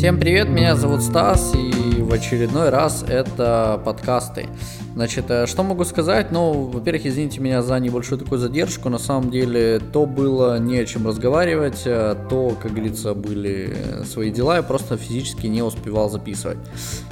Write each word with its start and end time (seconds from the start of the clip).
Всем 0.00 0.18
привет, 0.18 0.48
меня 0.48 0.76
зовут 0.76 1.02
Стас, 1.02 1.52
и 1.54 1.79
в 2.10 2.12
очередной 2.12 2.70
раз 2.70 3.04
это 3.06 3.80
подкасты. 3.84 4.48
Значит, 4.94 5.26
э, 5.28 5.46
что 5.46 5.62
могу 5.62 5.84
сказать? 5.84 6.32
Ну, 6.32 6.64
во-первых, 6.64 7.06
извините 7.06 7.40
меня 7.40 7.62
за 7.62 7.78
небольшую 7.78 8.18
такую 8.18 8.40
задержку. 8.40 8.88
На 8.88 8.98
самом 8.98 9.30
деле, 9.30 9.80
то 9.92 10.04
было 10.06 10.58
не 10.58 10.78
о 10.78 10.84
чем 10.84 11.06
разговаривать, 11.06 11.82
э, 11.84 12.16
то, 12.28 12.56
как 12.60 12.72
говорится, 12.72 13.14
были 13.14 14.04
свои 14.04 14.32
дела, 14.32 14.56
я 14.56 14.62
просто 14.62 14.96
физически 14.96 15.46
не 15.46 15.62
успевал 15.62 16.10
записывать. 16.10 16.58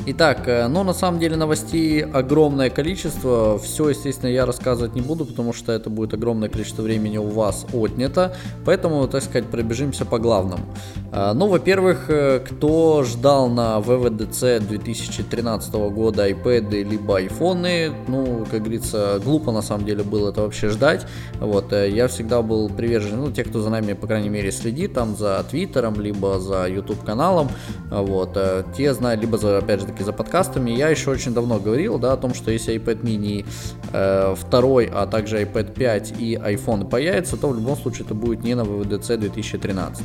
Итак, 0.06 0.48
э, 0.48 0.66
ну, 0.66 0.82
на 0.82 0.92
самом 0.92 1.20
деле, 1.20 1.36
новостей 1.36 2.02
огромное 2.02 2.68
количество. 2.68 3.58
Все, 3.58 3.90
естественно, 3.90 4.30
я 4.30 4.46
рассказывать 4.46 4.96
не 4.96 5.00
буду, 5.00 5.24
потому 5.24 5.52
что 5.52 5.70
это 5.70 5.90
будет 5.90 6.12
огромное 6.14 6.48
количество 6.48 6.82
времени 6.82 7.18
у 7.18 7.28
вас 7.28 7.64
отнято. 7.72 8.34
Поэтому, 8.64 9.06
так 9.06 9.22
сказать, 9.22 9.46
пробежимся 9.46 10.04
по 10.04 10.18
главному. 10.18 10.64
Ну, 11.12 11.46
во-первых, 11.46 12.10
кто 12.44 13.04
ждал 13.04 13.48
на 13.48 13.80
ВВДЦ 13.80 14.60
2013 14.94 15.72
года 15.74 16.28
iPad 16.28 16.82
либо 16.82 17.18
стороны, 17.58 17.92
ну, 18.06 18.46
как 18.50 18.60
говорится, 18.60 19.20
глупо 19.24 19.52
на 19.52 19.62
самом 19.62 19.84
деле 19.84 20.02
было 20.02 20.30
это 20.30 20.42
вообще 20.42 20.68
ждать. 20.68 21.06
Вот, 21.40 21.72
э, 21.72 21.90
я 21.90 22.06
всегда 22.08 22.42
был 22.42 22.68
привержен, 22.68 23.20
ну, 23.20 23.30
те, 23.30 23.44
кто 23.44 23.60
за 23.60 23.70
нами, 23.70 23.94
по 23.94 24.06
крайней 24.06 24.28
мере, 24.28 24.52
следит, 24.52 24.94
там, 24.94 25.16
за 25.16 25.44
Твиттером, 25.50 26.00
либо 26.00 26.38
за 26.38 26.66
YouTube 26.68 27.04
каналом, 27.04 27.48
вот, 27.90 28.36
э, 28.36 28.64
те 28.76 28.94
знают, 28.94 29.20
либо, 29.20 29.38
за, 29.38 29.58
опять 29.58 29.80
же 29.80 29.86
таки, 29.86 30.04
за 30.04 30.12
подкастами. 30.12 30.70
Я 30.70 30.88
еще 30.88 31.10
очень 31.10 31.34
давно 31.34 31.58
говорил, 31.58 31.98
да, 31.98 32.12
о 32.12 32.16
том, 32.16 32.34
что 32.34 32.50
если 32.50 32.74
iPad 32.74 33.02
mini 33.02 33.44
э, 33.92 34.34
второй, 34.36 34.90
а 34.92 35.06
также 35.06 35.42
iPad 35.42 35.72
5 35.72 36.14
и 36.20 36.36
iPhone 36.36 36.88
появится, 36.88 37.36
то 37.36 37.48
в 37.48 37.54
любом 37.54 37.76
случае 37.76 38.04
это 38.04 38.14
будет 38.14 38.44
не 38.44 38.54
на 38.54 38.62
WWDC 38.62 39.16
2013. 39.16 40.04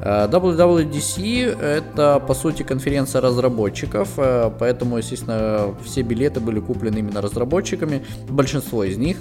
Э, 0.00 0.28
WWDC 0.28 1.60
это, 1.60 2.20
по 2.26 2.34
сути, 2.34 2.62
конференция 2.62 3.20
разработчиков, 3.20 4.18
поэтому, 4.58 4.98
естественно, 4.98 5.74
все 5.84 6.02
билеты 6.02 6.40
были 6.40 6.60
куплены 6.60 6.98
именно 6.98 7.20
разработчиками, 7.20 8.04
большинство 8.28 8.84
из 8.84 8.96
них, 8.96 9.18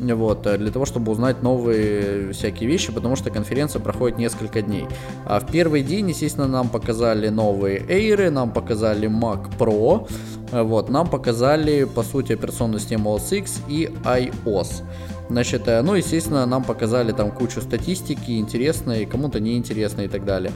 вот, 0.00 0.46
э, 0.46 0.58
для 0.58 0.70
того, 0.70 0.84
чтобы 0.86 1.12
узнать 1.12 1.42
новые 1.42 2.32
всякие 2.32 2.68
вещи, 2.68 2.92
потому 2.92 3.16
что 3.16 3.30
конференция 3.30 3.80
проходит 3.80 4.18
несколько 4.18 4.62
дней. 4.62 4.86
А 5.26 5.40
в 5.40 5.46
первый 5.46 5.82
день, 5.82 6.08
естественно, 6.08 6.48
нам 6.48 6.68
показали 6.68 7.28
новые 7.28 7.80
Air, 7.80 8.30
нам 8.30 8.50
показали 8.52 9.08
Mac 9.08 9.56
Pro, 9.58 10.08
э, 10.52 10.62
вот, 10.62 10.88
нам 10.88 11.08
показали, 11.08 11.84
по 11.84 12.02
сути, 12.02 12.32
операционную 12.32 12.80
систему 12.80 13.14
OS 13.14 13.36
X 13.38 13.60
и 13.68 13.90
iOS. 14.04 14.82
Значит, 15.30 15.62
ну, 15.66 15.94
естественно, 15.94 16.44
нам 16.44 16.64
показали 16.64 17.12
там 17.12 17.30
кучу 17.30 17.60
статистики, 17.60 18.32
интересной, 18.32 19.06
кому-то 19.06 19.38
неинтересной 19.38 20.06
и 20.06 20.08
так 20.08 20.24
далее. 20.24 20.50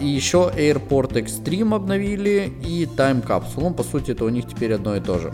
И 0.00 0.06
еще 0.06 0.50
Airport 0.56 1.12
Extreme 1.12 1.74
обновили 1.74 2.50
и 2.64 2.86
Time 2.86 3.22
Capsule. 3.22 3.60
Ну, 3.60 3.74
по 3.74 3.82
сути, 3.82 4.12
это 4.12 4.24
у 4.24 4.30
них 4.30 4.48
теперь 4.48 4.72
одно 4.72 4.96
и 4.96 5.00
то 5.00 5.18
же. 5.18 5.30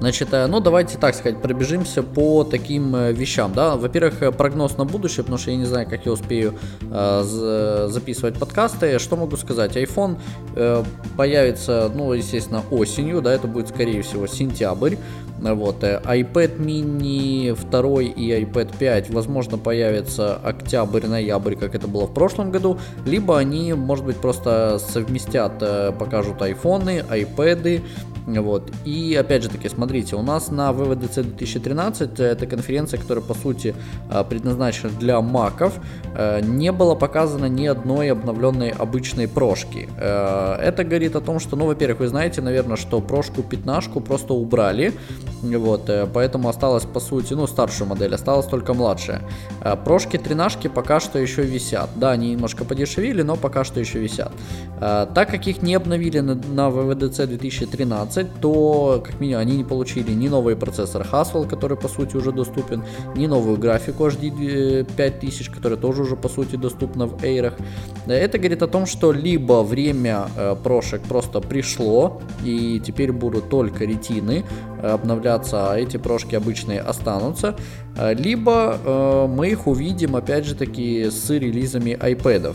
Значит, 0.00 0.32
э, 0.32 0.46
ну 0.46 0.60
давайте 0.60 0.96
так 0.96 1.14
сказать, 1.14 1.42
пробежимся 1.42 2.02
по 2.02 2.42
таким 2.42 2.96
э, 2.96 3.12
вещам, 3.12 3.52
да. 3.52 3.76
Во-первых, 3.76 4.22
э, 4.22 4.32
прогноз 4.32 4.78
на 4.78 4.86
будущее, 4.86 5.24
потому 5.24 5.36
что 5.36 5.50
я 5.50 5.58
не 5.58 5.66
знаю, 5.66 5.86
как 5.88 6.06
я 6.06 6.12
успею 6.12 6.54
э, 6.90 7.86
записывать 7.90 8.38
подкасты. 8.38 8.98
Что 8.98 9.16
могу 9.16 9.36
сказать? 9.36 9.76
iPhone 9.76 10.18
э, 10.56 10.82
появится, 11.18 11.92
ну, 11.94 12.14
естественно, 12.14 12.62
осенью, 12.70 13.20
да, 13.20 13.34
это 13.34 13.46
будет, 13.46 13.68
скорее 13.68 14.00
всего, 14.00 14.26
сентябрь. 14.26 14.96
Вот, 15.38 15.82
iPad 15.82 16.58
mini 16.58 17.54
2 17.54 18.02
и 18.02 18.44
iPad 18.44 18.76
5, 18.78 19.10
возможно, 19.10 19.56
появится 19.56 20.36
октябрь-ноябрь, 20.36 21.54
как 21.56 21.74
это 21.74 21.88
было 21.88 22.06
в 22.06 22.12
прошлом 22.12 22.50
году, 22.50 22.78
либо 23.06 23.38
они, 23.38 23.72
может 23.72 24.04
быть, 24.04 24.16
просто 24.16 24.78
совместят, 24.78 25.58
покажут 25.98 26.42
айфоны, 26.42 27.02
iPad, 27.10 27.82
вот. 28.26 28.70
И 28.84 29.14
опять 29.14 29.42
же 29.42 29.48
таки, 29.48 29.68
смотрите, 29.68 29.89
у 29.90 30.22
нас 30.22 30.50
на 30.50 30.70
WWDC 30.70 31.22
2013, 31.22 32.20
это 32.20 32.46
конференция, 32.46 33.00
которая 33.00 33.24
по 33.24 33.34
сути 33.34 33.74
э, 34.10 34.24
предназначена 34.24 34.90
для 34.90 35.20
маков, 35.20 35.74
э, 36.14 36.40
не 36.42 36.72
было 36.72 36.94
показано 36.94 37.46
ни 37.46 37.66
одной 37.66 38.12
обновленной 38.12 38.70
обычной 38.70 39.26
прошки. 39.26 39.88
Э, 39.98 40.54
это 40.60 40.84
говорит 40.84 41.16
о 41.16 41.20
том, 41.20 41.40
что, 41.40 41.56
ну, 41.56 41.66
во-первых, 41.66 42.00
вы 42.00 42.08
знаете, 42.08 42.40
наверное, 42.40 42.76
что 42.76 43.00
прошку 43.00 43.42
15 43.42 44.04
просто 44.04 44.34
убрали, 44.34 44.92
вот, 45.42 45.90
поэтому 46.12 46.48
осталось 46.48 46.84
по 46.84 47.00
сути, 47.00 47.34
ну, 47.34 47.46
старшую 47.46 47.88
модель, 47.88 48.14
осталась 48.14 48.46
только 48.46 48.74
младшая. 48.74 49.22
Прошки 49.84 50.16
13 50.16 50.70
пока 50.70 51.00
что 51.00 51.18
еще 51.18 51.42
висят. 51.42 51.90
Да, 51.96 52.10
они 52.12 52.32
немножко 52.32 52.64
подешевели, 52.64 53.22
но 53.22 53.36
пока 53.36 53.64
что 53.64 53.80
еще 53.80 53.98
висят. 53.98 54.32
Так 54.78 55.30
как 55.30 55.46
их 55.46 55.62
не 55.62 55.74
обновили 55.74 56.20
на, 56.20 56.34
на 56.34 56.68
WWDC 56.68 57.26
2013, 57.26 57.80
12, 57.80 58.40
то 58.40 59.02
как 59.04 59.20
минимум 59.20 59.42
они 59.42 59.56
не 59.56 59.64
получили 59.64 60.12
ни 60.12 60.28
новый 60.28 60.56
процессор 60.56 61.06
Haswell, 61.10 61.48
который 61.48 61.76
по 61.76 61.88
сути 61.88 62.16
уже 62.16 62.32
доступен, 62.32 62.84
ни 63.16 63.26
новую 63.26 63.56
графику 63.58 64.06
HD 64.06 64.84
5000, 64.96 65.50
которая 65.50 65.78
тоже 65.78 66.02
уже 66.02 66.16
по 66.16 66.28
сути 66.28 66.56
доступна 66.56 67.06
в 67.06 67.14
Air. 67.24 67.52
Это 68.06 68.38
говорит 68.38 68.62
о 68.62 68.66
том, 68.66 68.86
что 68.86 69.12
либо 69.12 69.62
время 69.62 70.28
э, 70.36 70.56
прошек 70.62 71.02
просто 71.02 71.40
пришло, 71.40 72.20
и 72.44 72.80
теперь 72.80 73.12
будут 73.12 73.48
только 73.48 73.84
ретины 73.84 74.44
э, 74.44 74.69
обновляться, 74.82 75.72
а 75.72 75.78
эти 75.78 75.96
прошки 75.96 76.34
обычные 76.34 76.80
останутся, 76.80 77.56
э, 77.96 78.14
либо 78.14 79.26
мы 79.28 79.50
их 79.50 79.66
увидим 79.66 80.16
опять 80.16 80.44
же 80.44 80.54
таки 80.54 81.10
с 81.10 81.30
релизами 81.30 81.90
iPad. 81.90 82.54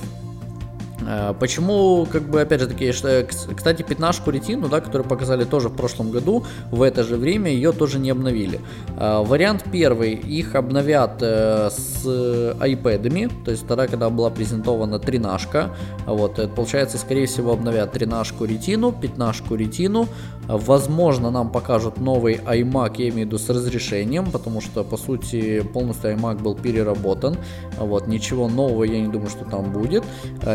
Э, 1.08 1.34
почему, 1.40 2.08
как 2.12 2.24
бы, 2.24 2.42
опять 2.42 2.62
же 2.62 2.68
таки, 2.68 2.92
что, 2.92 3.26
кстати, 3.56 3.84
пятнашку 3.84 4.32
ретину, 4.32 4.68
да, 4.70 4.82
которую 4.82 5.08
показали 5.08 5.44
тоже 5.44 5.70
в 5.70 5.76
прошлом 5.76 6.12
году, 6.12 6.46
в 6.72 6.82
это 6.82 7.04
же 7.04 7.16
время 7.16 7.52
ее 7.52 7.72
тоже 7.72 8.00
не 8.00 8.10
обновили. 8.10 8.60
Э, 8.98 9.24
вариант 9.24 9.66
первый, 9.72 10.14
их 10.14 10.56
обновят 10.56 11.18
э, 11.22 11.70
с 11.70 12.06
iPad'ами, 12.06 13.32
то 13.44 13.52
есть 13.52 13.68
тогда, 13.68 13.88
когда 13.88 14.10
была 14.10 14.30
презентована 14.30 15.00
тринашка, 15.00 15.76
вот, 16.06 16.40
получается, 16.56 16.98
скорее 16.98 17.28
всего, 17.28 17.54
обновят 17.54 17.92
тринашку 17.92 18.46
ретину, 18.46 18.92
пятнашку 18.92 19.56
ретину, 19.56 20.08
возможно, 20.48 21.32
нам 21.32 21.52
покажут 21.52 22.00
новый 22.00 22.36
iMac, 22.36 22.96
я 22.98 23.10
имею 23.10 23.14
в 23.14 23.30
виду 23.30 23.38
с 23.38 23.50
разрешением, 23.50 24.32
потому 24.32 24.62
что, 24.62 24.84
по 24.84 24.98
сути, 24.98 25.62
полностью 25.62 26.12
iMac 26.14 26.42
был 26.42 26.56
переработан, 26.56 27.38
вот, 27.78 28.08
ничего 28.08 28.48
нового 28.48 28.84
я 28.84 29.00
не 29.00 29.08
думаю, 29.08 29.30
что 29.30 29.46
там 29.46 29.72
будет, 29.72 30.04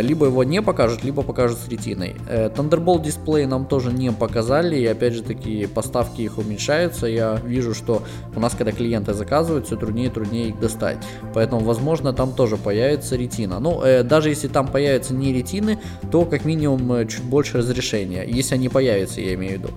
либо 0.01 0.27
его 0.27 0.45
не 0.45 0.63
покажут, 0.63 1.05
либо 1.05 1.23
покажут 1.23 1.59
с 1.59 1.69
ретиной. 1.69 2.15
Э, 2.29 2.49
Thunderbolt 2.49 3.03
дисплей 3.03 3.47
нам 3.47 3.67
тоже 3.67 3.93
не 3.93 4.13
показали, 4.13 4.77
и 4.77 4.87
опять 4.87 5.15
же 5.15 5.23
таки 5.23 5.67
поставки 5.67 6.23
их 6.23 6.39
уменьшаются. 6.39 7.07
Я 7.07 7.41
вижу, 7.45 7.75
что 7.75 8.03
у 8.35 8.41
нас, 8.41 8.55
когда 8.55 8.73
клиенты 8.73 9.15
заказывают, 9.15 9.67
все 9.67 9.77
труднее 9.77 10.09
и 10.09 10.11
труднее 10.11 10.49
их 10.49 10.61
достать. 10.61 10.99
Поэтому, 11.35 11.63
возможно, 11.63 12.13
там 12.13 12.33
тоже 12.33 12.57
появится 12.57 13.17
ретина. 13.17 13.61
Ну, 13.61 13.83
э, 13.83 14.03
даже 14.03 14.29
если 14.29 14.49
там 14.49 14.69
появятся 14.69 15.15
не 15.15 15.33
ретины, 15.33 15.79
то 16.11 16.25
как 16.25 16.45
минимум 16.45 16.93
э, 16.93 17.07
чуть 17.07 17.25
больше 17.25 17.59
разрешения, 17.59 18.25
если 18.27 18.55
они 18.55 18.69
появятся, 18.69 19.21
я 19.21 19.35
имею 19.35 19.59
в 19.59 19.63
виду. 19.63 19.69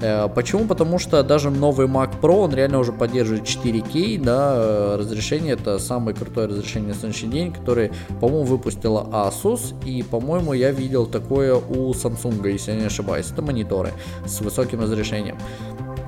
Э, 0.00 0.28
почему? 0.28 0.66
Потому 0.66 0.98
что 0.98 1.22
даже 1.22 1.50
новый 1.50 1.86
Mac 1.86 2.20
Pro, 2.20 2.44
он 2.44 2.54
реально 2.54 2.78
уже 2.78 2.92
поддерживает 2.92 3.44
4K, 3.44 4.22
да, 4.22 4.52
э, 4.56 4.96
разрешение, 4.98 5.54
это 5.54 5.78
самое 5.78 6.16
крутое 6.16 6.48
разрешение 6.48 6.90
на 6.90 6.94
сегодняшний 6.94 7.30
день, 7.30 7.52
которое, 7.52 7.92
по-моему, 8.20 8.44
выпустила 8.44 9.08
Asus, 9.12 9.74
и, 9.84 10.02
по-моему, 10.02 10.52
я 10.52 10.70
видел 10.70 11.06
такое 11.06 11.54
у 11.54 11.92
Samsung, 11.92 12.46
если 12.50 12.72
я 12.72 12.78
не 12.78 12.86
ошибаюсь, 12.86 13.30
это 13.30 13.42
мониторы 13.42 13.92
с 14.26 14.40
высоким 14.40 14.80
разрешением. 14.80 15.38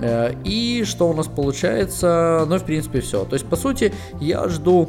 Э, 0.01 0.35
и 0.45 0.85
что 0.85 1.09
у 1.09 1.15
нас 1.15 1.27
получается? 1.27 2.45
Ну, 2.49 2.59
в 2.59 2.65
принципе, 2.65 3.01
все. 3.01 3.25
То 3.25 3.35
есть, 3.35 3.47
по 3.47 3.57
сути, 3.57 3.93
я 4.21 4.49
жду 4.49 4.89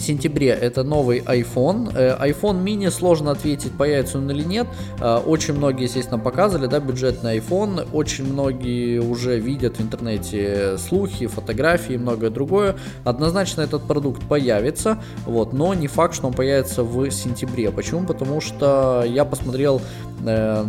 сентябре 0.00 0.48
это 0.48 0.82
новый 0.82 1.20
iPhone. 1.20 1.92
Э, 1.94 2.16
iPhone 2.28 2.62
mini 2.62 2.90
сложно 2.90 3.30
ответить, 3.30 3.72
появится 3.72 4.18
он 4.18 4.30
или 4.30 4.42
нет. 4.42 4.66
Э, 5.00 5.16
очень 5.18 5.54
многие, 5.54 5.84
естественно, 5.84 6.18
показывали, 6.18 6.66
да, 6.66 6.80
бюджетный 6.80 7.38
iPhone. 7.38 7.88
Очень 7.92 8.32
многие 8.32 8.98
уже 8.98 9.38
видят 9.38 9.78
в 9.78 9.82
интернете 9.82 10.76
слухи, 10.78 11.26
фотографии 11.26 11.94
и 11.94 11.98
многое 11.98 12.30
другое. 12.30 12.76
Однозначно 13.04 13.62
этот 13.62 13.82
продукт 13.84 14.22
появится, 14.28 15.02
вот, 15.26 15.52
но 15.52 15.74
не 15.74 15.86
факт, 15.86 16.14
что 16.14 16.26
он 16.26 16.32
появится 16.32 16.82
в 16.82 17.10
сентябре. 17.10 17.70
Почему? 17.70 18.06
Потому 18.06 18.40
что 18.40 19.04
я 19.06 19.24
посмотрел 19.24 19.80
Э, 20.26 20.64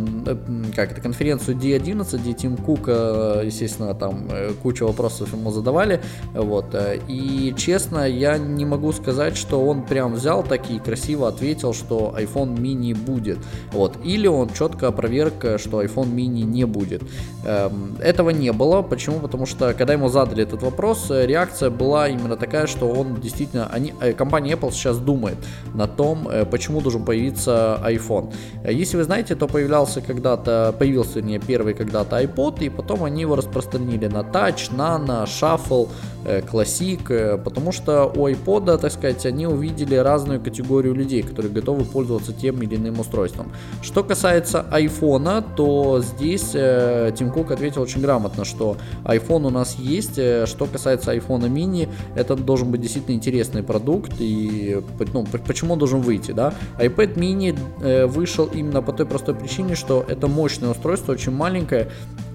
как 0.74 0.92
это, 0.92 1.00
конференцию 1.00 1.56
D11, 1.56 2.18
где 2.18 2.32
Тим 2.32 2.56
Кук, 2.56 2.88
естественно, 2.88 3.94
там 3.94 4.28
куча 4.62 4.84
вопросов 4.84 5.32
ему 5.32 5.50
задавали, 5.50 6.00
вот, 6.34 6.74
и 7.08 7.54
честно, 7.56 8.08
я 8.08 8.38
не 8.38 8.64
могу 8.64 8.92
сказать, 8.92 9.21
сказать, 9.22 9.36
что 9.36 9.64
он 9.64 9.82
прям 9.82 10.14
взял 10.14 10.42
так 10.42 10.70
и 10.70 10.78
красиво 10.78 11.28
ответил, 11.28 11.72
что 11.72 12.14
iPhone 12.18 12.56
mini 12.56 12.94
будет. 12.94 13.38
Вот. 13.72 13.96
Или 14.04 14.26
он 14.26 14.48
четко 14.48 14.88
опроверг, 14.88 15.60
что 15.60 15.82
iPhone 15.82 16.12
mini 16.12 16.42
не 16.42 16.64
будет. 16.64 17.02
Эм, 17.46 17.96
этого 18.00 18.30
не 18.30 18.52
было. 18.52 18.82
Почему? 18.82 19.20
Потому 19.20 19.46
что, 19.46 19.74
когда 19.74 19.92
ему 19.92 20.08
задали 20.08 20.42
этот 20.42 20.62
вопрос, 20.62 21.06
реакция 21.10 21.70
была 21.70 22.08
именно 22.08 22.36
такая, 22.36 22.66
что 22.66 22.88
он 22.88 23.20
действительно, 23.20 23.68
они, 23.72 23.94
э, 24.00 24.12
компания 24.12 24.54
Apple 24.54 24.72
сейчас 24.72 24.98
думает 24.98 25.36
на 25.74 25.86
том, 25.86 26.28
э, 26.28 26.44
почему 26.44 26.80
должен 26.80 27.04
появиться 27.04 27.80
iPhone. 27.84 28.32
Если 28.68 28.96
вы 28.96 29.04
знаете, 29.04 29.36
то 29.36 29.46
появлялся 29.46 30.00
когда-то, 30.00 30.74
появился, 30.78 31.22
не 31.22 31.38
первый 31.38 31.74
когда-то 31.74 32.20
iPod, 32.20 32.64
и 32.64 32.70
потом 32.70 33.04
они 33.04 33.20
его 33.20 33.36
распространили 33.36 34.08
на 34.08 34.22
Touch, 34.22 34.70
Nano, 34.76 35.24
Shuffle, 35.26 35.88
Э, 36.24 36.40
э, 36.40 37.38
потому 37.38 37.72
что 37.72 38.12
у 38.14 38.28
iPod, 38.28 38.78
так 38.78 38.92
сказать, 38.92 39.11
они 39.24 39.46
увидели 39.46 39.94
разную 39.94 40.40
категорию 40.40 40.94
людей, 40.94 41.22
которые 41.22 41.52
готовы 41.52 41.84
пользоваться 41.84 42.32
тем 42.32 42.62
или 42.62 42.76
иным 42.76 43.00
устройством. 43.00 43.52
Что 43.82 44.02
касается 44.04 44.64
iPhone, 44.70 45.44
то 45.56 46.00
здесь 46.00 46.50
э, 46.54 47.12
Тим 47.16 47.30
Кук 47.30 47.50
ответил 47.50 47.82
очень 47.82 48.00
грамотно, 48.00 48.44
что 48.44 48.76
iPhone 49.04 49.46
у 49.46 49.50
нас 49.50 49.76
есть. 49.78 50.14
Что 50.14 50.66
касается 50.66 51.14
iPhone 51.14 51.48
mini, 51.48 51.88
это 52.14 52.36
должен 52.36 52.70
быть 52.70 52.80
действительно 52.80 53.14
интересный 53.14 53.62
продукт 53.62 54.12
и 54.18 54.80
ну, 55.12 55.26
почему 55.46 55.74
он 55.74 55.78
должен 55.78 56.00
выйти, 56.00 56.32
да? 56.32 56.54
iPad 56.78 57.14
mini 57.14 58.06
вышел 58.06 58.46
именно 58.46 58.82
по 58.82 58.92
той 58.92 59.06
простой 59.06 59.34
причине, 59.34 59.74
что 59.74 60.04
это 60.08 60.28
мощное 60.28 60.70
устройство, 60.70 61.12
очень 61.12 61.32
маленькое, 61.32 61.88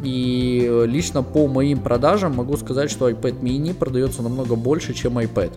и 0.04 0.86
лично 0.88 1.24
по 1.24 1.48
моим 1.48 1.80
продажам 1.80 2.36
могу 2.36 2.58
сказать, 2.58 2.92
что 2.92 3.10
iPad 3.10 3.42
mini 3.42 3.74
продается 3.74 4.22
намного 4.22 4.56
больше, 4.56 4.94
чем 4.94 5.18
iPad. 5.18 5.52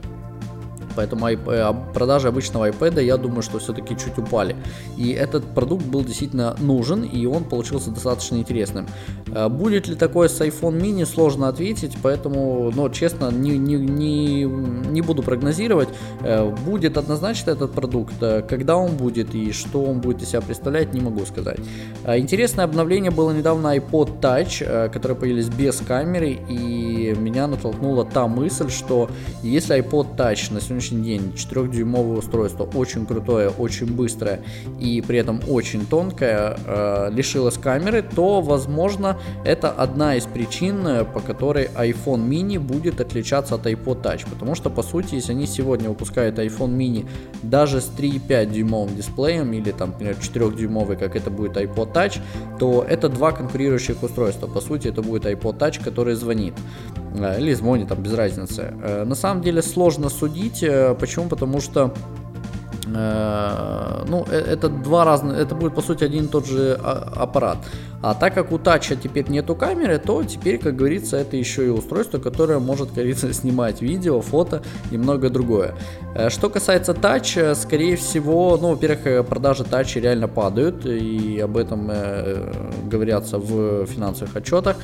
Поэтому 0.96 1.28
э, 1.28 1.74
продажи 1.94 2.28
обычного 2.28 2.70
iPad, 2.70 3.02
я 3.02 3.16
думаю, 3.16 3.42
что 3.42 3.58
все-таки 3.58 3.96
чуть 3.96 4.18
упали. 4.18 4.56
И 4.96 5.10
этот 5.10 5.44
продукт 5.54 5.84
был 5.84 6.04
действительно 6.04 6.56
нужен, 6.58 7.02
и 7.02 7.26
он 7.26 7.44
получился 7.44 7.90
достаточно 7.90 8.36
интересным. 8.36 8.86
Э, 9.28 9.48
будет 9.48 9.88
ли 9.88 9.94
такое 9.94 10.28
с 10.28 10.40
iPhone 10.40 10.80
mini, 10.80 11.06
сложно 11.06 11.48
ответить, 11.48 11.96
поэтому, 12.02 12.70
но 12.74 12.88
честно, 12.88 13.30
не, 13.30 13.58
не, 13.58 13.76
не, 13.76 14.44
не 14.44 15.00
буду 15.02 15.22
прогнозировать. 15.22 15.88
Э, 16.22 16.50
будет 16.64 16.96
однозначно 16.96 17.52
этот 17.52 17.72
продукт, 17.72 18.14
когда 18.48 18.76
он 18.76 18.96
будет 18.96 19.34
и 19.34 19.52
что 19.52 19.84
он 19.84 20.00
будет 20.00 20.22
из 20.22 20.28
себя 20.30 20.40
представлять, 20.40 20.92
не 20.92 21.00
могу 21.00 21.24
сказать. 21.24 21.58
Интересное 22.06 22.64
обновление 22.64 23.10
было 23.10 23.32
недавно 23.32 23.76
iPod 23.76 24.20
Touch, 24.20 24.90
которые 24.90 25.16
появились 25.16 25.48
без 25.48 25.76
камеры, 25.76 26.38
и 26.48 27.14
меня 27.16 27.46
натолкнула 27.46 28.04
та 28.04 28.26
мысль, 28.26 28.70
что 28.70 29.08
если 29.42 29.78
iPod 29.78 30.16
Touch 30.16 30.52
на 30.52 30.60
сегодняшний 30.60 30.79
сегодняшний 30.80 31.02
день 31.02 31.32
4-дюймовое 31.36 32.18
устройство 32.18 32.64
очень 32.74 33.06
крутое, 33.06 33.50
очень 33.50 33.86
быстрое 33.86 34.40
и 34.78 35.02
при 35.06 35.18
этом 35.18 35.40
очень 35.48 35.86
тонкое 35.86 36.56
э, 36.66 37.10
лишилось 37.12 37.58
камеры, 37.58 38.02
то 38.02 38.40
возможно 38.40 39.18
это 39.44 39.70
одна 39.70 40.16
из 40.16 40.24
причин, 40.24 40.86
э, 40.86 41.04
по 41.04 41.20
которой 41.20 41.66
iPhone 41.76 42.26
mini 42.26 42.58
будет 42.58 43.00
отличаться 43.00 43.56
от 43.56 43.66
iPod 43.66 44.02
Touch. 44.02 44.26
Потому 44.30 44.54
что 44.54 44.70
по 44.70 44.82
сути, 44.82 45.16
если 45.16 45.32
они 45.32 45.46
сегодня 45.46 45.88
выпускают 45.88 46.38
iPhone 46.38 46.76
mini 46.76 47.06
даже 47.42 47.80
с 47.80 47.90
3,5 47.98 48.50
дюймовым 48.50 48.96
дисплеем 48.96 49.52
или 49.52 49.72
там, 49.72 49.90
например, 49.90 50.16
4 50.16 50.50
дюймовый, 50.52 50.96
как 50.96 51.14
это 51.16 51.30
будет 51.30 51.56
iPod 51.56 51.92
Touch, 51.92 52.20
то 52.58 52.84
это 52.88 53.08
два 53.08 53.32
конкурирующих 53.32 54.02
устройства. 54.02 54.46
По 54.46 54.60
сути, 54.60 54.88
это 54.88 55.02
будет 55.02 55.26
iPod 55.26 55.58
Touch, 55.58 55.82
который 55.84 56.14
звонит. 56.14 56.54
Э, 57.14 57.40
или 57.40 57.54
звонит, 57.54 57.88
там 57.88 58.02
без 58.02 58.14
разницы. 58.14 58.74
Э, 58.82 59.04
на 59.04 59.14
самом 59.14 59.42
деле 59.42 59.62
сложно 59.62 60.08
судить. 60.08 60.62
Э, 60.62 60.94
почему? 60.94 61.28
Потому 61.28 61.60
что 61.60 61.92
ну, 62.86 64.24
это 64.24 64.68
два 64.68 65.04
разных, 65.04 65.38
это 65.38 65.54
будет 65.54 65.76
по 65.76 65.82
сути 65.82 66.02
один 66.02 66.24
и 66.24 66.28
тот 66.28 66.46
же 66.46 66.76
а, 66.82 67.12
аппарат. 67.22 67.58
А 68.02 68.14
так 68.14 68.34
как 68.34 68.50
у 68.50 68.58
тача 68.58 68.96
теперь 68.96 69.28
нету 69.28 69.54
камеры, 69.54 69.98
то 69.98 70.22
теперь, 70.24 70.58
как 70.58 70.76
говорится, 70.76 71.18
это 71.18 71.36
еще 71.36 71.66
и 71.66 71.68
устройство, 71.68 72.18
которое 72.18 72.58
может, 72.58 72.88
как 72.88 72.96
говорится, 72.96 73.32
снимать 73.32 73.82
видео, 73.82 74.20
фото 74.20 74.62
и 74.90 74.96
многое 74.96 75.30
другое. 75.30 75.74
Э, 76.14 76.30
что 76.30 76.48
касается 76.48 76.94
тач, 76.94 77.36
э, 77.36 77.54
скорее 77.54 77.96
всего, 77.96 78.58
ну, 78.60 78.70
во-первых, 78.70 79.06
э, 79.06 79.22
продажи 79.22 79.64
тачи 79.64 79.98
реально 79.98 80.28
падают, 80.28 80.86
и 80.86 81.38
об 81.40 81.56
этом 81.56 81.90
говорятся 82.86 83.38
в 83.38 83.86
финансовых 83.86 84.34
отчетах. 84.36 84.76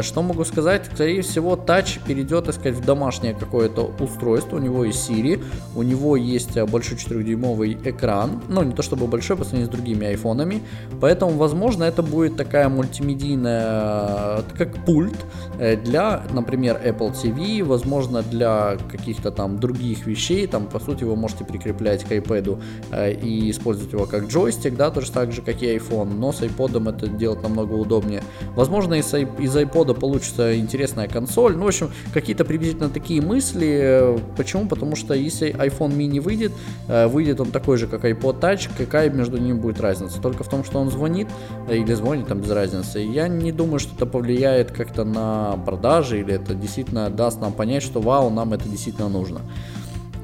Что 0.00 0.22
могу 0.22 0.44
сказать? 0.44 0.86
Скорее 0.92 1.22
всего, 1.22 1.56
тач 1.56 1.98
перейдет, 2.06 2.46
так 2.46 2.54
сказать, 2.54 2.74
в 2.76 2.84
домашнее 2.84 3.34
какое-то 3.34 3.92
устройство. 4.00 4.56
У 4.56 4.60
него 4.60 4.84
есть 4.84 5.10
Siri, 5.10 5.42
у 5.74 5.82
него 5.82 6.16
есть 6.16 6.58
большой 6.62 6.96
4-дюймовый 6.96 7.78
экран, 7.84 8.42
ну, 8.48 8.62
не 8.62 8.72
то 8.72 8.82
чтобы 8.82 9.06
большой 9.06 9.36
по 9.36 9.44
сравнению 9.44 9.68
с 9.68 9.70
другими 9.70 10.06
айфонами, 10.06 10.62
поэтому, 11.00 11.32
возможно, 11.32 11.84
это 11.84 12.02
будет 12.02 12.36
такая 12.36 12.61
такая 12.62 12.76
мультимедийная, 12.76 14.42
как 14.56 14.84
пульт 14.84 15.16
э, 15.58 15.76
для, 15.76 16.22
например, 16.32 16.80
Apple 16.84 17.12
TV, 17.12 17.64
возможно, 17.64 18.22
для 18.22 18.76
каких-то 18.90 19.32
там 19.32 19.58
других 19.58 20.06
вещей, 20.06 20.46
там, 20.46 20.66
по 20.66 20.78
сути, 20.78 21.02
вы 21.04 21.16
можете 21.16 21.44
прикреплять 21.44 22.04
к 22.04 22.12
iPad 22.12 22.60
э, 22.92 23.12
и 23.14 23.50
использовать 23.50 23.92
его 23.92 24.06
как 24.06 24.28
джойстик, 24.28 24.76
да, 24.76 24.90
точно 24.90 25.14
так 25.14 25.32
же, 25.32 25.42
как 25.42 25.60
и 25.62 25.76
iPhone, 25.76 26.14
но 26.14 26.32
с 26.32 26.42
iPod 26.42 26.88
это 26.88 27.08
делать 27.08 27.42
намного 27.42 27.72
удобнее. 27.72 28.22
Возможно, 28.54 28.94
из, 28.94 29.12
из 29.12 29.56
iPod 29.56 29.98
получится 29.98 30.56
интересная 30.56 31.08
консоль, 31.08 31.56
ну, 31.56 31.64
в 31.64 31.68
общем, 31.68 31.90
какие-то 32.14 32.44
приблизительно 32.44 32.90
такие 32.90 33.20
мысли. 33.20 34.20
Почему? 34.36 34.68
Потому 34.68 34.94
что 34.94 35.14
если 35.14 35.52
iPhone 35.52 35.96
mini 35.96 36.20
выйдет, 36.20 36.52
э, 36.86 37.08
выйдет 37.08 37.40
он 37.40 37.50
такой 37.50 37.76
же, 37.76 37.88
как 37.88 38.04
iPod 38.04 38.40
Touch, 38.40 38.70
какая 38.78 39.10
между 39.10 39.38
ними 39.38 39.58
будет 39.58 39.80
разница? 39.80 40.20
Только 40.20 40.44
в 40.44 40.48
том, 40.48 40.62
что 40.62 40.78
он 40.78 40.90
звонит 40.90 41.26
или 41.68 41.94
звонит 41.94 42.26
там 42.26 42.40
без 42.40 42.51
разницы. 42.54 43.00
Я 43.00 43.28
не 43.28 43.52
думаю, 43.52 43.78
что 43.78 43.94
это 43.94 44.06
повлияет 44.06 44.72
как-то 44.72 45.04
на 45.04 45.58
продажи 45.64 46.20
или 46.20 46.34
это 46.34 46.54
действительно 46.54 47.10
даст 47.10 47.40
нам 47.40 47.52
понять, 47.52 47.82
что 47.82 48.00
вау, 48.00 48.30
нам 48.30 48.52
это 48.52 48.68
действительно 48.68 49.08
нужно. 49.08 49.40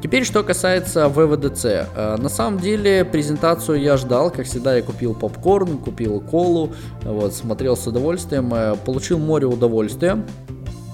Теперь, 0.00 0.24
что 0.24 0.44
касается 0.44 1.08
ВВДЦ. 1.08 1.64
Э, 1.64 2.16
на 2.18 2.28
самом 2.28 2.60
деле, 2.60 3.04
презентацию 3.04 3.80
я 3.80 3.96
ждал, 3.96 4.30
как 4.30 4.46
всегда, 4.46 4.76
я 4.76 4.82
купил 4.82 5.12
попкорн, 5.12 5.78
купил 5.78 6.20
колу, 6.20 6.72
вот, 7.02 7.34
смотрел 7.34 7.76
с 7.76 7.84
удовольствием, 7.86 8.54
э, 8.54 8.76
получил 8.84 9.18
море 9.18 9.46
удовольствия. 9.46 10.24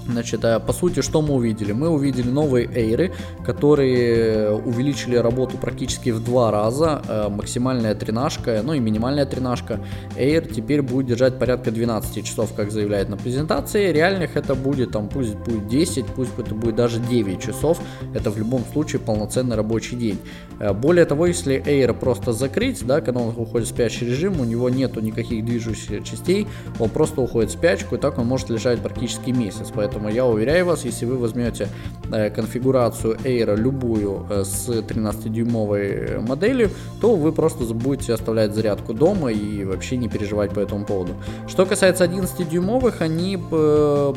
Значит, 0.06 0.44
э, 0.44 0.60
по 0.60 0.72
сути, 0.72 1.00
что 1.00 1.22
мы 1.22 1.34
увидели? 1.34 1.72
Мы 1.72 1.88
увидели 1.88 2.28
новые 2.28 2.68
эйры, 2.74 3.12
которые 3.44 4.50
увеличили 4.52 5.16
работу 5.16 5.56
практически 5.56 6.10
в 6.10 6.22
два 6.22 6.50
раза. 6.50 7.02
Э, 7.08 7.28
максимальная 7.28 7.94
тренажка, 7.94 8.60
ну 8.62 8.74
и 8.74 8.80
минимальная 8.80 9.26
тренажка. 9.26 9.80
Air 10.16 10.52
теперь 10.52 10.82
будет 10.82 11.06
держать 11.06 11.38
порядка 11.38 11.70
12 11.70 12.24
часов, 12.24 12.52
как 12.54 12.70
заявляет 12.70 13.08
на 13.08 13.16
презентации. 13.16 13.92
Реальных 13.92 14.36
это 14.36 14.54
будет, 14.54 14.92
там, 14.92 15.08
пусть 15.08 15.34
будет 15.36 15.68
10, 15.68 16.06
пусть 16.06 16.32
это 16.38 16.54
будет 16.54 16.76
даже 16.76 17.00
9 17.00 17.40
часов. 17.40 17.80
Это 18.14 18.30
в 18.30 18.36
любом 18.36 18.64
случае 18.72 19.00
полноценный 19.00 19.56
рабочий 19.56 19.96
день. 19.96 20.18
Э, 20.60 20.72
более 20.74 21.06
того, 21.06 21.26
если 21.26 21.62
Air 21.64 21.94
просто 21.94 22.32
закрыть, 22.32 22.84
да, 22.86 23.00
когда 23.00 23.20
он 23.20 23.34
уходит 23.36 23.68
в 23.68 23.70
спящий 23.70 24.04
режим, 24.04 24.40
у 24.40 24.44
него 24.44 24.68
нету 24.68 25.00
никаких 25.00 25.44
движущихся 25.44 26.04
частей, 26.04 26.46
он 26.78 26.90
просто 26.90 27.22
уходит 27.22 27.50
в 27.50 27.54
спячку, 27.54 27.94
и 27.94 27.98
так 27.98 28.18
он 28.18 28.26
может 28.26 28.50
лежать 28.50 28.80
практически 28.80 29.30
месяц. 29.30 29.68
Поэтому 29.74 29.93
Поэтому 29.94 30.12
я 30.12 30.26
уверяю 30.26 30.66
вас, 30.66 30.84
если 30.84 31.06
вы 31.06 31.16
возьмете 31.16 31.68
э, 32.10 32.28
конфигурацию 32.28 33.16
Air 33.24 33.54
любую 33.54 34.26
э, 34.28 34.42
с 34.42 34.68
13-дюймовой 34.68 36.18
моделью, 36.20 36.70
то 37.00 37.14
вы 37.14 37.30
просто 37.30 37.62
будете 37.72 38.12
оставлять 38.12 38.52
зарядку 38.54 38.92
дома 38.92 39.30
и 39.30 39.64
вообще 39.64 39.96
не 39.96 40.08
переживать 40.08 40.50
по 40.50 40.58
этому 40.58 40.84
поводу. 40.84 41.12
Что 41.46 41.64
касается 41.64 42.04
11-дюймовых, 42.06 43.02
они 43.02 43.38
э, 43.38 44.14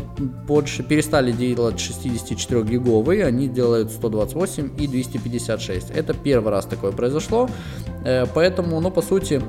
больше 0.48 0.82
перестали 0.82 1.32
делать 1.32 1.80
64 1.80 2.64
гиговые, 2.64 3.24
они 3.24 3.48
делают 3.48 3.92
128 3.92 4.72
и 4.80 4.88
256. 4.88 5.92
Это 5.92 6.16
первый 6.16 6.50
раз 6.52 6.66
такое 6.66 6.92
произошло, 6.92 7.48
поэтому, 8.34 8.80
ну, 8.80 8.90
по 8.90 9.04
сути, 9.04 9.44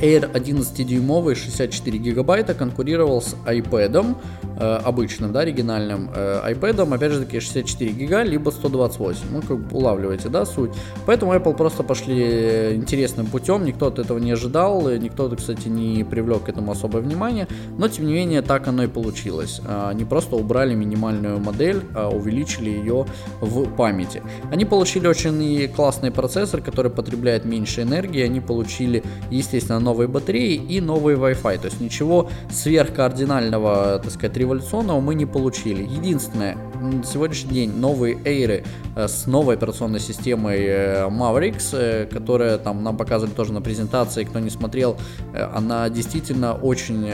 Air 0.00 0.32
11-дюймовый 0.32 1.34
64 1.34 1.98
гигабайта 1.98 2.54
конкурировал 2.54 3.20
с 3.20 3.36
iPad 3.46 4.16
э, 4.42 4.49
обычным, 4.60 5.32
да, 5.32 5.40
оригинальным 5.40 6.10
э, 6.14 6.52
iPad, 6.52 6.94
опять 6.94 7.12
же 7.12 7.20
таки 7.20 7.40
64 7.40 7.92
гига, 7.92 8.22
либо 8.22 8.50
128. 8.50 9.20
Ну, 9.30 9.42
как 9.42 9.72
улавливаете, 9.72 10.28
да, 10.28 10.44
суть. 10.44 10.70
Поэтому 11.06 11.34
Apple 11.34 11.56
просто 11.56 11.82
пошли 11.82 12.74
интересным 12.74 13.26
путем, 13.26 13.64
никто 13.64 13.86
от 13.86 13.98
этого 13.98 14.18
не 14.18 14.32
ожидал, 14.32 14.88
никто, 14.90 15.28
кстати, 15.30 15.68
не 15.68 16.04
привлек 16.04 16.44
к 16.44 16.48
этому 16.48 16.72
особое 16.72 17.02
внимание, 17.02 17.48
но, 17.78 17.88
тем 17.88 18.06
не 18.06 18.14
менее, 18.14 18.42
так 18.42 18.68
оно 18.68 18.84
и 18.84 18.86
получилось. 18.86 19.60
А, 19.66 19.90
они 19.90 20.04
просто 20.04 20.36
убрали 20.36 20.74
минимальную 20.74 21.38
модель, 21.38 21.82
а 21.94 22.08
увеличили 22.08 22.70
ее 22.70 23.06
в 23.40 23.70
памяти. 23.76 24.22
Они 24.52 24.64
получили 24.64 25.06
очень 25.06 25.68
классный 25.68 26.10
процессор, 26.10 26.60
который 26.60 26.90
потребляет 26.90 27.44
меньше 27.44 27.82
энергии, 27.82 28.22
они 28.22 28.40
получили, 28.40 29.02
естественно, 29.30 29.80
новые 29.80 30.08
батареи 30.08 30.54
и 30.54 30.80
новый 30.80 31.14
Wi-Fi. 31.14 31.58
То 31.58 31.66
есть 31.66 31.80
ничего 31.80 32.28
сверхкардинального, 32.50 34.00
так 34.02 34.12
сказать, 34.12 34.32
революционного 34.50 35.00
мы 35.00 35.14
не 35.14 35.26
получили. 35.26 35.82
Единственное, 35.82 36.56
на 36.80 37.04
сегодняшний 37.04 37.52
день 37.52 37.76
новые 37.76 38.16
Air 38.16 38.66
э, 38.96 39.08
с 39.08 39.26
новой 39.26 39.54
операционной 39.54 40.00
системой 40.00 40.58
э, 40.60 41.08
Mavericks, 41.08 41.70
э, 41.72 42.06
которая 42.06 42.58
там 42.58 42.82
нам 42.82 42.96
показывали 42.96 43.32
тоже 43.32 43.52
на 43.52 43.60
презентации, 43.60 44.24
кто 44.24 44.40
не 44.40 44.50
смотрел, 44.50 44.96
она 45.32 45.88
действительно 45.88 46.54
очень 46.54 47.06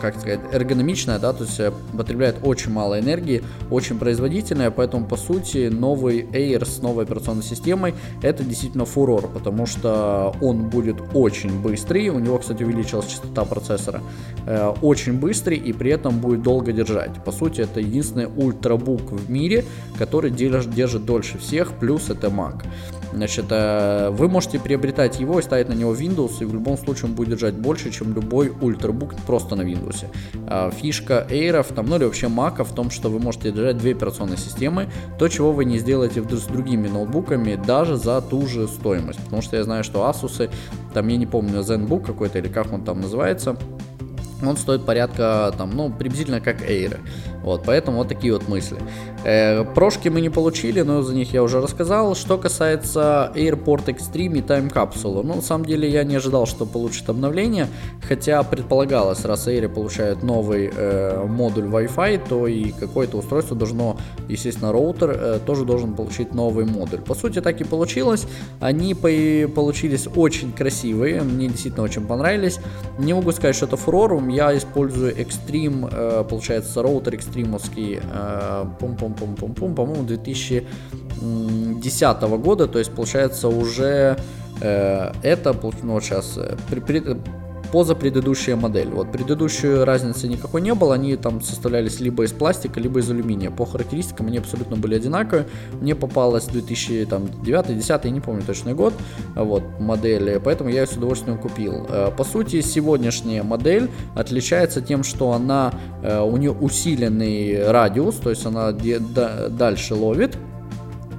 как 0.00 0.18
сказать, 0.18 0.40
эргономичная, 0.52 1.18
да, 1.18 1.32
то 1.32 1.44
есть 1.44 1.60
потребляет 1.96 2.36
очень 2.42 2.72
мало 2.72 2.98
энергии, 2.98 3.42
очень 3.70 3.98
производительная, 3.98 4.70
поэтому, 4.70 5.06
по 5.06 5.16
сути, 5.16 5.68
новый 5.68 6.22
Air 6.22 6.64
с 6.64 6.80
новой 6.82 7.04
операционной 7.04 7.42
системой 7.42 7.94
это 8.22 8.42
действительно 8.44 8.84
фурор, 8.84 9.28
потому 9.28 9.66
что 9.66 10.34
он 10.40 10.68
будет 10.68 10.96
очень 11.14 11.60
быстрый, 11.60 12.08
у 12.08 12.18
него, 12.18 12.38
кстати, 12.38 12.62
увеличилась 12.62 13.06
частота 13.06 13.44
процессора, 13.44 14.00
э, 14.46 14.72
очень 14.82 15.14
быстрый 15.18 15.56
и 15.56 15.72
при 15.72 15.90
этом 15.90 16.18
будет 16.18 16.42
долго 16.42 16.72
держать. 16.72 17.22
По 17.24 17.32
сути, 17.32 17.60
это 17.60 17.80
единственный 17.80 18.26
ультрабук 18.26 19.12
в 19.12 19.30
мире, 19.30 19.64
который 19.98 20.30
держит, 20.30 20.74
держит 20.74 21.04
дольше 21.04 21.38
всех, 21.38 21.72
плюс 21.74 22.10
это 22.10 22.28
Mac. 22.28 22.64
Значит, 23.12 23.46
э, 23.50 24.10
вы 24.10 24.28
можете 24.28 24.58
приобретать 24.58 25.18
его 25.18 25.38
и 25.38 25.42
ставить 25.42 25.68
на 25.68 25.72
него 25.72 25.94
Windows, 25.94 26.40
и 26.40 26.44
в 26.44 26.54
любом 26.54 26.78
случае 26.78 27.06
он 27.06 27.14
будет 27.14 27.30
держать 27.30 27.54
больше, 27.54 27.90
чем 27.90 28.14
любой 28.14 28.52
ультрабук 28.60 29.14
просто 29.26 29.56
на 29.56 29.62
Windows. 29.62 30.04
А 30.46 30.70
фишка 30.70 31.26
Air, 31.28 31.74
там, 31.74 31.86
ну 31.86 31.96
или 31.96 32.04
вообще 32.04 32.26
Mac 32.26 32.62
в 32.62 32.74
том, 32.74 32.90
что 32.90 33.08
вы 33.08 33.18
можете 33.18 33.50
держать 33.50 33.78
две 33.78 33.92
операционные 33.92 34.38
системы, 34.38 34.88
то, 35.18 35.28
чего 35.28 35.52
вы 35.52 35.64
не 35.64 35.78
сделаете 35.78 36.22
с 36.22 36.44
другими 36.44 36.88
ноутбуками, 36.88 37.56
даже 37.56 37.96
за 37.96 38.20
ту 38.20 38.46
же 38.46 38.68
стоимость. 38.68 39.18
Потому 39.24 39.42
что 39.42 39.56
я 39.56 39.64
знаю, 39.64 39.82
что 39.84 40.08
Asus, 40.08 40.50
там, 40.94 41.08
я 41.08 41.16
не 41.16 41.26
помню, 41.26 41.60
ZenBook 41.60 42.04
какой-то 42.04 42.38
или 42.38 42.48
как 42.48 42.72
он 42.72 42.84
там 42.84 43.00
называется, 43.00 43.56
он 44.42 44.56
стоит 44.56 44.86
порядка, 44.86 45.52
там, 45.56 45.70
ну, 45.70 45.90
приблизительно 45.90 46.40
как 46.40 46.62
Air. 46.62 46.98
Вот, 47.42 47.62
поэтому 47.64 47.98
вот 47.98 48.08
такие 48.08 48.32
вот 48.32 48.48
мысли. 48.48 48.78
Э, 49.24 49.64
прошки 49.64 50.08
мы 50.08 50.20
не 50.20 50.30
получили, 50.30 50.82
но 50.82 51.02
за 51.02 51.14
них 51.14 51.32
я 51.32 51.42
уже 51.42 51.60
рассказал. 51.60 52.14
Что 52.14 52.38
касается 52.38 53.32
Airport 53.34 53.86
Extreme 53.86 54.38
и 54.38 54.40
Time 54.40 54.72
Capsule, 54.72 55.22
ну, 55.22 55.36
на 55.36 55.42
самом 55.42 55.64
деле 55.64 55.88
я 55.88 56.04
не 56.04 56.16
ожидал, 56.16 56.46
что 56.46 56.66
получит 56.66 57.08
обновление, 57.08 57.68
хотя 58.06 58.42
предполагалось, 58.42 59.24
раз 59.24 59.48
Air 59.48 59.68
получает 59.68 60.22
новый 60.22 60.70
э, 60.74 61.24
модуль 61.26 61.64
Wi-Fi, 61.64 62.28
то 62.28 62.46
и 62.46 62.72
какое-то 62.72 63.16
устройство 63.18 63.56
должно, 63.56 63.96
естественно, 64.28 64.72
роутер 64.72 65.10
э, 65.10 65.38
тоже 65.44 65.64
должен 65.64 65.94
получить 65.94 66.34
новый 66.34 66.66
модуль. 66.66 67.00
По 67.00 67.14
сути, 67.14 67.40
так 67.40 67.60
и 67.60 67.64
получилось. 67.64 68.26
Они 68.60 68.94
по 68.94 69.10
получились 69.54 70.08
очень 70.14 70.52
красивые, 70.52 71.22
мне 71.22 71.48
действительно 71.48 71.84
очень 71.84 72.06
понравились. 72.06 72.58
Не 72.98 73.14
могу 73.14 73.32
сказать, 73.32 73.56
что 73.56 73.66
это 73.66 73.76
фурор, 73.76 74.10
я 74.28 74.56
использую 74.56 75.14
Extreme, 75.16 75.88
э, 75.90 76.24
получается, 76.28 76.82
роутер 76.82 77.14
Extreme 77.14 77.29
стримовский, 77.30 78.00
э, 78.02 78.64
пум-пум-пум-пум-пум, 78.78 79.74
по-моему, 79.74 80.04
2010 80.04 82.22
года, 82.38 82.66
то 82.66 82.78
есть 82.78 82.92
получается 82.92 83.48
уже 83.48 84.18
э, 84.60 85.12
это, 85.22 85.54
ну 85.82 85.92
вот 85.92 86.04
сейчас, 86.04 86.36
э, 86.36 86.56
при, 86.68 86.80
при, 87.72 87.80
позапредыдущая 87.80 88.56
модель. 88.56 88.88
Вот 88.88 89.12
предыдущую 89.12 89.84
разницы 89.84 90.28
никакой 90.28 90.60
не 90.60 90.74
было, 90.74 90.94
они 90.94 91.16
там 91.16 91.40
составлялись 91.40 92.00
либо 92.00 92.24
из 92.24 92.32
пластика, 92.32 92.80
либо 92.80 93.00
из 93.00 93.10
алюминия. 93.10 93.50
По 93.50 93.64
характеристикам 93.64 94.26
они 94.26 94.38
абсолютно 94.38 94.76
были 94.76 94.96
одинаковые. 94.96 95.46
Мне 95.80 95.94
попалась 95.94 96.48
2009-2010, 96.48 98.00
я 98.04 98.10
не 98.10 98.20
помню 98.20 98.42
точный 98.42 98.74
год, 98.74 98.94
вот, 99.34 99.62
модели, 99.78 100.40
поэтому 100.42 100.70
я 100.70 100.80
ее 100.80 100.86
с 100.86 100.92
удовольствием 100.92 101.38
купил. 101.38 101.86
Э, 101.88 102.10
по 102.16 102.24
сути, 102.24 102.60
сегодняшняя 102.60 103.42
модель 103.42 103.90
отличается 104.14 104.80
тем, 104.80 105.02
что 105.02 105.32
она, 105.32 105.72
э, 106.02 106.20
у 106.20 106.36
нее 106.36 106.52
усиленный 106.52 107.70
радиус, 107.70 108.16
то 108.16 108.30
есть 108.30 108.46
она 108.46 108.72
дальше 108.72 109.94
ловит, 109.94 110.36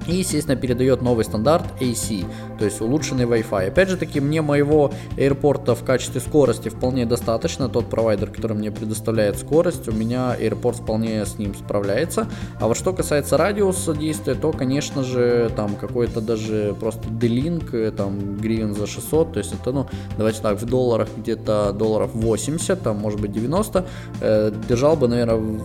и, 0.07 0.15
естественно, 0.15 0.55
передает 0.55 1.01
новый 1.01 1.25
стандарт 1.25 1.65
AC, 1.79 2.25
то 2.57 2.65
есть 2.65 2.81
улучшенный 2.81 3.25
Wi-Fi. 3.25 3.67
Опять 3.67 3.89
же 3.89 3.97
таки, 3.97 4.19
мне 4.19 4.41
моего 4.41 4.91
AirPort 5.17 5.75
в 5.75 5.83
качестве 5.83 6.21
скорости 6.21 6.69
вполне 6.69 7.05
достаточно. 7.05 7.69
Тот 7.69 7.89
провайдер, 7.89 8.29
который 8.29 8.57
мне 8.57 8.71
предоставляет 8.71 9.37
скорость, 9.37 9.87
у 9.87 9.91
меня 9.91 10.35
AirPort 10.39 10.83
вполне 10.83 11.25
с 11.25 11.37
ним 11.37 11.53
справляется. 11.55 12.27
А 12.59 12.67
вот 12.67 12.77
что 12.77 12.93
касается 12.93 13.37
радиуса 13.37 13.93
действия, 13.93 14.35
то, 14.35 14.51
конечно 14.51 15.03
же, 15.03 15.51
там 15.55 15.75
какой-то 15.75 16.21
даже 16.21 16.75
просто 16.79 17.07
D-Link, 17.09 17.75
э, 17.75 17.91
там 17.91 18.37
гривен 18.37 18.73
за 18.73 18.87
600, 18.87 19.33
то 19.33 19.39
есть 19.39 19.53
это, 19.53 19.71
ну, 19.71 19.87
давайте 20.17 20.41
так, 20.41 20.59
в 20.59 20.65
долларах 20.65 21.09
где-то 21.17 21.73
долларов 21.73 22.11
80, 22.13 22.81
там, 22.81 22.97
может 22.97 23.19
быть, 23.19 23.31
90, 23.31 23.85
э, 24.21 24.51
держал 24.67 24.95
бы, 24.95 25.07
наверное, 25.07 25.59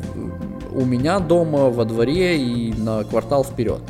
у 0.72 0.84
меня 0.84 1.18
дома, 1.20 1.70
во 1.70 1.84
дворе 1.84 2.38
и 2.38 2.72
на 2.72 3.04
квартал 3.04 3.44
вперед. 3.44 3.80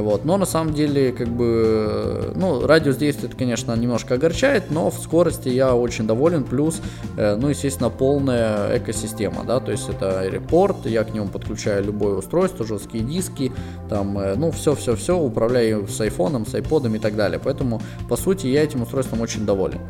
Вот. 0.00 0.24
Но 0.24 0.36
на 0.36 0.46
самом 0.46 0.74
деле, 0.74 1.12
как 1.12 1.28
бы, 1.28 2.32
ну, 2.34 2.66
радиус 2.66 2.96
действия, 2.96 3.28
конечно, 3.28 3.74
немножко 3.76 4.14
огорчает, 4.14 4.70
но 4.70 4.90
в 4.90 4.98
скорости 4.98 5.48
я 5.48 5.74
очень 5.74 6.06
доволен. 6.06 6.44
Плюс, 6.44 6.80
э, 7.16 7.36
ну, 7.36 7.48
естественно, 7.48 7.90
полная 7.90 8.78
экосистема, 8.78 9.44
да, 9.44 9.60
то 9.60 9.70
есть 9.70 9.88
это 9.88 10.26
репорт, 10.28 10.86
я 10.86 11.04
к 11.04 11.12
нему 11.14 11.28
подключаю 11.28 11.84
любое 11.84 12.14
устройство, 12.14 12.66
жесткие 12.66 13.04
диски, 13.04 13.52
там, 13.88 14.18
э, 14.18 14.34
ну, 14.36 14.50
все-все-все, 14.50 15.18
управляю 15.18 15.86
с 15.88 16.00
айфоном, 16.00 16.46
с 16.46 16.54
айподом 16.54 16.94
и 16.94 16.98
так 16.98 17.16
далее. 17.16 17.40
Поэтому, 17.42 17.80
по 18.08 18.16
сути, 18.16 18.46
я 18.46 18.62
этим 18.62 18.82
устройством 18.82 19.20
очень 19.20 19.44
доволен. 19.46 19.80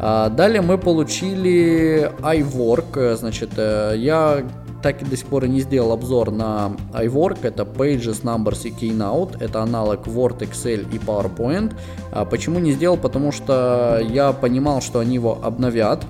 А 0.00 0.28
далее 0.28 0.62
мы 0.62 0.78
получили 0.78 2.12
iWork, 2.20 3.16
значит, 3.16 3.50
э, 3.56 3.94
я 3.96 4.44
так 4.82 5.02
и 5.02 5.04
до 5.04 5.16
сих 5.16 5.26
пор 5.26 5.46
не 5.48 5.60
сделал 5.60 5.92
обзор 5.92 6.30
на 6.30 6.72
iWork. 6.92 7.38
Это 7.42 7.64
Pages, 7.64 8.22
Numbers 8.22 8.68
и 8.68 8.70
Keynote. 8.70 9.36
Это 9.40 9.62
аналог 9.62 10.06
Word, 10.06 10.38
Excel 10.40 10.86
и 10.94 10.98
PowerPoint. 10.98 11.74
А 12.12 12.24
почему 12.24 12.58
не 12.58 12.72
сделал? 12.72 12.96
Потому 12.96 13.32
что 13.32 14.00
я 14.08 14.32
понимал, 14.32 14.80
что 14.80 15.00
они 15.00 15.14
его 15.14 15.38
обновят 15.42 16.04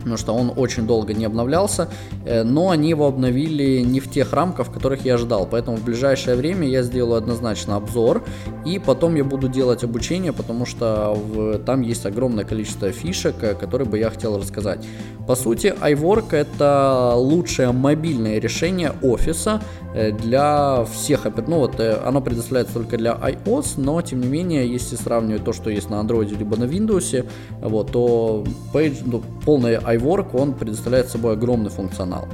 потому 0.00 0.16
что 0.16 0.32
он 0.32 0.52
очень 0.56 0.86
долго 0.86 1.14
не 1.14 1.24
обновлялся, 1.24 1.88
э, 2.24 2.42
но 2.42 2.70
они 2.70 2.88
его 2.88 3.06
обновили 3.06 3.80
не 3.80 4.00
в 4.00 4.10
тех 4.10 4.32
рамках, 4.32 4.68
в 4.68 4.70
которых 4.70 5.04
я 5.04 5.14
ожидал, 5.14 5.46
поэтому 5.50 5.76
в 5.76 5.84
ближайшее 5.84 6.36
время 6.36 6.66
я 6.66 6.82
сделаю 6.82 7.18
однозначно 7.18 7.76
обзор, 7.76 8.24
и 8.64 8.78
потом 8.78 9.14
я 9.14 9.24
буду 9.24 9.48
делать 9.48 9.84
обучение, 9.84 10.32
потому 10.32 10.66
что 10.66 11.14
в, 11.14 11.58
там 11.58 11.82
есть 11.82 12.06
огромное 12.06 12.44
количество 12.44 12.90
фишек, 12.90 13.36
э, 13.42 13.54
которые 13.54 13.88
бы 13.88 13.98
я 13.98 14.10
хотел 14.10 14.38
рассказать. 14.38 14.84
По 15.26 15.36
сути, 15.36 15.74
iWork 15.80 16.34
это 16.34 17.12
лучшее 17.16 17.72
мобильное 17.72 18.40
решение 18.40 18.92
офиса 19.02 19.60
э, 19.94 20.12
для 20.12 20.84
всех, 20.92 21.26
ну 21.46 21.58
вот 21.58 21.80
оно 21.80 22.20
предоставляется 22.20 22.74
только 22.74 22.96
для 22.96 23.12
iOS, 23.12 23.74
но 23.76 24.00
тем 24.02 24.20
не 24.20 24.28
менее, 24.28 24.66
если 24.66 24.96
сравнивать 24.96 25.44
то, 25.44 25.52
что 25.52 25.70
есть 25.70 25.90
на 25.90 25.96
Android 25.96 26.36
либо 26.36 26.56
на 26.56 26.64
Windows, 26.64 27.26
вот, 27.60 27.92
то 27.92 28.44
Page, 28.72 29.02
ну, 29.04 29.22
полное 29.44 29.78
iWork, 29.94 30.28
он 30.34 30.54
предоставляет 30.54 31.08
собой 31.08 31.34
огромный 31.34 31.70
функционал. 31.70 32.28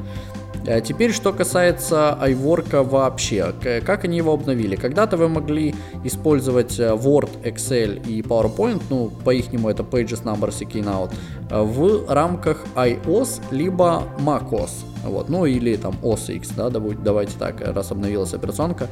А 0.67 0.81
теперь, 0.81 1.13
что 1.13 1.33
касается 1.33 2.19
iWork 2.21 2.83
вообще, 2.83 3.53
как 3.85 4.05
они 4.05 4.17
его 4.17 4.33
обновили. 4.33 4.77
Когда-то 4.77 5.17
вы 5.17 5.29
могли 5.29 5.75
использовать 6.05 6.79
э, 6.81 6.91
Word, 6.91 7.31
Excel 7.45 8.05
и 8.07 8.21
PowerPoint, 8.21 8.83
ну, 8.91 9.11
по-ихнему 9.25 9.71
это 9.71 9.83
Pages, 9.85 10.25
Numbers 10.25 10.57
и 10.61 10.65
Keynote, 10.65 11.13
э, 11.51 11.63
в 11.63 12.13
рамках 12.13 12.65
iOS 12.75 13.41
либо 13.51 14.03
macOS. 14.19 14.71
Вот, 15.05 15.29
ну 15.29 15.47
или 15.47 15.77
там 15.77 15.95
OS 16.03 16.35
X, 16.35 16.51
да, 16.57 16.69
давайте 16.69 17.39
так, 17.39 17.61
раз 17.61 17.93
обновилась 17.93 18.35
операционка. 18.35 18.89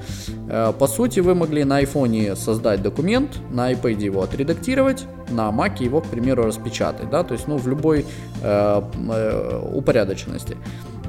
Э, 0.48 0.72
по 0.78 0.86
сути, 0.86 1.20
вы 1.20 1.34
могли 1.34 1.64
на 1.64 1.82
iPhone 1.82 2.36
создать 2.36 2.82
документ, 2.82 3.40
на 3.50 3.72
iPad 3.72 4.00
его 4.00 4.22
отредактировать, 4.22 5.06
на 5.30 5.50
Mac 5.50 5.82
его, 5.82 6.00
к 6.00 6.06
примеру, 6.06 6.44
распечатать, 6.44 7.10
да, 7.10 7.24
то 7.24 7.34
есть, 7.34 7.48
ну, 7.48 7.56
в 7.56 7.66
любой 7.66 8.06
э, 8.42 8.82
э, 9.10 9.60
упорядоченности. 9.74 10.56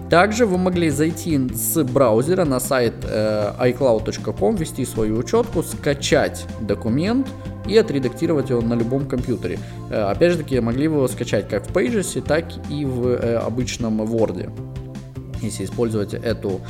Также 0.09 0.45
вы 0.45 0.57
могли 0.57 0.89
зайти 0.89 1.49
с 1.53 1.83
браузера 1.83 2.45
на 2.45 2.59
сайт 2.59 2.93
э, 3.03 3.53
iCloud.com, 3.59 4.55
ввести 4.55 4.85
свою 4.85 5.17
учетку, 5.17 5.63
скачать 5.63 6.45
документ 6.61 7.27
и 7.67 7.75
отредактировать 7.75 8.51
его 8.51 8.61
на 8.61 8.75
любом 8.75 9.07
компьютере. 9.07 9.57
Э, 9.89 10.11
опять 10.11 10.33
же 10.33 10.37
таки, 10.37 10.59
могли 10.59 10.87
вы 10.87 10.97
его 10.97 11.07
скачать 11.07 11.49
как 11.49 11.65
в 11.67 11.75
Pages, 11.75 12.21
так 12.21 12.45
и 12.69 12.85
в 12.85 13.07
э, 13.07 13.37
обычном 13.37 14.01
Word, 14.03 14.51
если 15.41 15.65
использовать 15.65 16.13
эту 16.13 16.61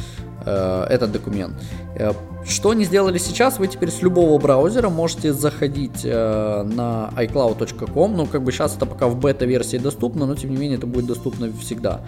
этот 0.49 1.11
документ. 1.11 1.53
Э, 1.95 2.13
что 2.47 2.69
они 2.69 2.85
сделали 2.85 3.17
сейчас, 3.17 3.57
вы 3.57 3.67
теперь 3.67 3.89
с 3.89 4.01
любого 4.03 4.37
браузера 4.39 4.89
можете 4.89 5.33
заходить 5.33 6.01
э, 6.03 6.63
на 6.63 7.09
iCloud.com, 7.15 8.15
ну 8.15 8.25
как 8.27 8.43
бы 8.43 8.51
сейчас 8.51 8.75
это 8.75 8.85
пока 8.85 9.07
в 9.07 9.19
бета-версии 9.19 9.77
доступно, 9.77 10.25
но 10.25 10.35
тем 10.35 10.51
не 10.51 10.57
менее 10.57 10.77
это 10.77 10.85
будет 10.85 11.07
доступно 11.07 11.51
всегда. 11.59 12.01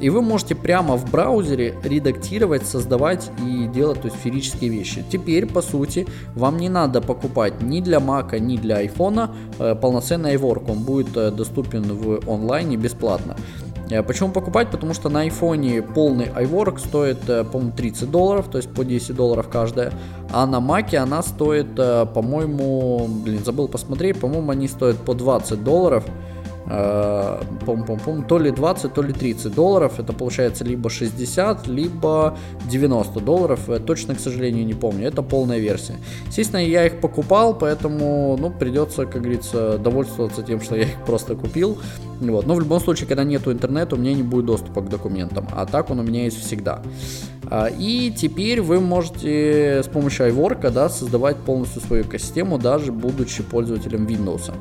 И 0.00 0.10
вы 0.10 0.22
можете 0.22 0.54
прямо 0.54 0.96
в 0.96 1.10
браузере 1.10 1.74
редактировать, 1.82 2.66
создавать 2.66 3.30
и 3.44 3.66
делать 3.66 4.00
то 4.00 4.08
есть, 4.08 4.20
сферические 4.20 4.70
вещи. 4.70 5.04
Теперь, 5.10 5.46
по 5.46 5.62
сути, 5.62 6.06
вам 6.34 6.58
не 6.58 6.68
надо 6.68 7.00
покупать 7.00 7.62
ни 7.62 7.80
для 7.80 7.98
Mac, 7.98 8.38
ни 8.38 8.56
для 8.56 8.84
iPhone 8.84 9.30
э, 9.58 9.74
полноценный 9.74 10.34
iWork. 10.34 10.70
Он 10.70 10.78
будет 10.80 11.16
э, 11.16 11.30
доступен 11.30 11.82
в 11.82 12.30
онлайне 12.30 12.76
бесплатно. 12.76 13.36
Э, 13.90 14.02
почему 14.02 14.30
покупать? 14.30 14.70
Потому 14.70 14.94
что 14.94 15.08
на 15.08 15.26
iPhone 15.26 15.82
полный 15.94 16.26
iWork 16.26 16.78
стоит, 16.78 17.28
э, 17.28 17.44
по-моему, 17.44 17.72
30 17.72 18.10
долларов, 18.10 18.48
то 18.50 18.58
есть 18.58 18.72
по 18.72 18.84
10 18.84 19.14
долларов 19.16 19.48
каждая. 19.48 19.92
А 20.30 20.46
на 20.46 20.56
Mac 20.56 20.94
она 20.96 21.22
стоит, 21.22 21.78
э, 21.78 22.06
по-моему, 22.06 23.08
блин, 23.08 23.44
забыл 23.44 23.68
посмотреть, 23.68 24.20
по-моему, 24.20 24.50
они 24.50 24.68
стоят 24.68 24.96
по 24.98 25.14
20 25.14 25.64
долларов 25.64 26.04
пом 26.68 27.82
-пом 27.84 28.00
-пом, 28.04 28.26
то 28.26 28.38
ли 28.38 28.50
20, 28.50 28.92
то 28.92 29.02
ли 29.02 29.12
30 29.12 29.54
долларов. 29.54 29.98
Это 29.98 30.12
получается 30.12 30.64
либо 30.64 30.90
60, 30.90 31.66
либо 31.66 32.36
90 32.70 33.20
долларов. 33.20 33.60
Точно, 33.86 34.14
к 34.14 34.20
сожалению, 34.20 34.66
не 34.66 34.74
помню. 34.74 35.08
Это 35.08 35.22
полная 35.22 35.58
версия. 35.58 35.94
Естественно, 36.26 36.60
я 36.60 36.86
их 36.86 37.00
покупал, 37.00 37.58
поэтому, 37.58 38.36
ну, 38.38 38.50
придется, 38.50 39.06
как 39.06 39.22
говорится, 39.22 39.78
довольствоваться 39.78 40.42
тем, 40.42 40.60
что 40.60 40.76
я 40.76 40.82
их 40.82 41.04
просто 41.06 41.34
купил. 41.34 41.78
Вот. 42.20 42.46
Но 42.46 42.54
в 42.54 42.60
любом 42.60 42.80
случае, 42.80 43.06
когда 43.06 43.24
нету 43.24 43.52
интернета, 43.52 43.96
у 43.96 43.98
меня 43.98 44.14
не 44.14 44.22
будет 44.22 44.46
доступа 44.46 44.80
к 44.80 44.88
документам. 44.88 45.46
А 45.52 45.66
так 45.66 45.90
он 45.90 46.00
у 46.00 46.02
меня 46.02 46.24
есть 46.24 46.40
всегда. 46.44 46.82
А, 47.50 47.66
и 47.66 48.12
теперь 48.14 48.60
вы 48.60 48.80
можете 48.80 49.82
с 49.82 49.86
помощью 49.86 50.28
iWork 50.28 50.70
да, 50.70 50.88
создавать 50.88 51.36
полностью 51.36 51.80
свою 51.80 52.02
экосистему, 52.02 52.58
даже 52.58 52.92
будучи 52.92 53.42
пользователем 53.42 54.06
Windows. 54.06 54.52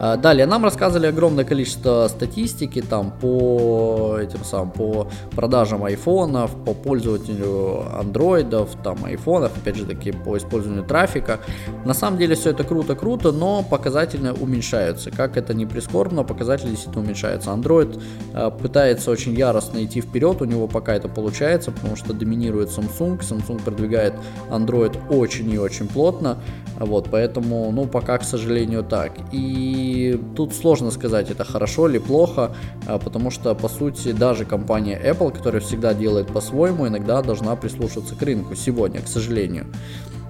А, 0.00 0.16
далее 0.16 0.46
нам 0.46 0.64
рассказывали 0.64 1.06
огромное 1.06 1.44
количество 1.44 2.08
статистики 2.08 2.82
там 2.82 3.12
по 3.12 4.18
этим 4.20 4.44
самым 4.44 4.70
по 4.70 5.08
продажам 5.32 5.84
айфонов, 5.84 6.50
по 6.64 6.74
пользователю 6.74 7.84
андроидов, 7.98 8.70
там 8.82 9.04
айфонов, 9.04 9.56
опять 9.56 9.76
же 9.76 9.84
таки 9.84 10.12
по 10.12 10.36
использованию 10.36 10.84
трафика. 10.84 11.38
На 11.84 11.94
самом 11.94 12.18
деле 12.18 12.34
все 12.34 12.50
это 12.50 12.64
круто-круто, 12.64 13.32
но 13.32 13.62
показатели 13.62 14.28
уменьшаются. 14.28 15.10
Как 15.10 15.36
это 15.36 15.54
не 15.54 15.66
прискорбно, 15.66 16.24
показатели 16.24 16.70
действительно 16.70 17.04
уменьшаются. 17.04 17.50
Android 17.50 18.00
э, 18.32 18.50
пытается 18.50 19.10
очень 19.10 19.34
яростно 19.34 19.84
идти 19.84 20.00
вперед, 20.00 20.42
у 20.42 20.44
него 20.44 20.66
пока 20.66 20.94
это 20.94 21.08
получается, 21.08 21.70
потому 21.70 21.96
что 21.96 22.12
доминирует 22.12 22.70
Samsung. 22.70 23.20
Samsung 23.20 23.62
продвигает 23.62 24.14
Android 24.50 24.96
очень 25.08 25.50
и 25.50 25.58
очень 25.58 25.88
плотно. 25.88 26.38
Вот, 26.78 27.08
поэтому, 27.10 27.70
ну, 27.70 27.86
пока, 27.86 28.18
к 28.18 28.24
сожалению, 28.24 28.82
так. 28.82 29.12
И 29.30 29.93
тут 30.36 30.54
сложно 30.54 30.90
сказать, 30.90 31.30
это 31.30 31.44
хорошо 31.44 31.88
или 31.88 31.98
плохо, 31.98 32.54
а, 32.86 32.98
потому 32.98 33.30
что, 33.30 33.54
по 33.54 33.68
сути, 33.68 34.12
даже 34.12 34.44
компания 34.44 35.00
Apple, 35.02 35.32
которая 35.32 35.60
всегда 35.60 35.94
делает 35.94 36.28
по-своему, 36.28 36.86
иногда 36.86 37.22
должна 37.22 37.56
прислушаться 37.56 38.14
к 38.14 38.22
рынку 38.22 38.54
сегодня, 38.54 39.00
к 39.00 39.08
сожалению. 39.08 39.66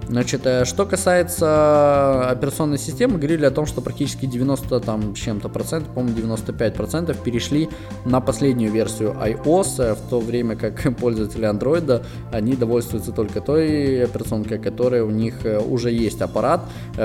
Значит, 0.09 0.43
э, 0.45 0.65
что 0.65 0.85
касается 0.87 2.29
операционной 2.29 2.79
системы, 2.79 3.19
говорили 3.19 3.45
о 3.47 3.51
том, 3.51 3.67
что 3.67 3.81
практически 3.81 4.27
90 4.27 4.81
там 4.81 5.15
чем-то 5.15 5.49
процентов, 5.49 5.95
по-моему 5.95 6.17
95 6.17 6.75
процентов 6.75 7.23
перешли 7.23 7.69
на 8.05 8.21
последнюю 8.21 8.71
версию 8.71 9.17
iOS, 9.21 9.83
э, 9.83 9.95
в 9.95 10.09
то 10.11 10.21
время 10.21 10.57
как 10.57 10.97
пользователи 11.01 11.49
Android, 11.49 12.05
они 12.33 12.55
довольствуются 12.55 13.13
только 13.13 13.41
той 13.41 14.05
операционкой, 14.05 14.59
которая 14.59 15.05
у 15.05 15.11
них 15.11 15.45
э, 15.45 15.59
уже 15.59 15.91
есть 15.91 16.21
аппарат. 16.21 16.61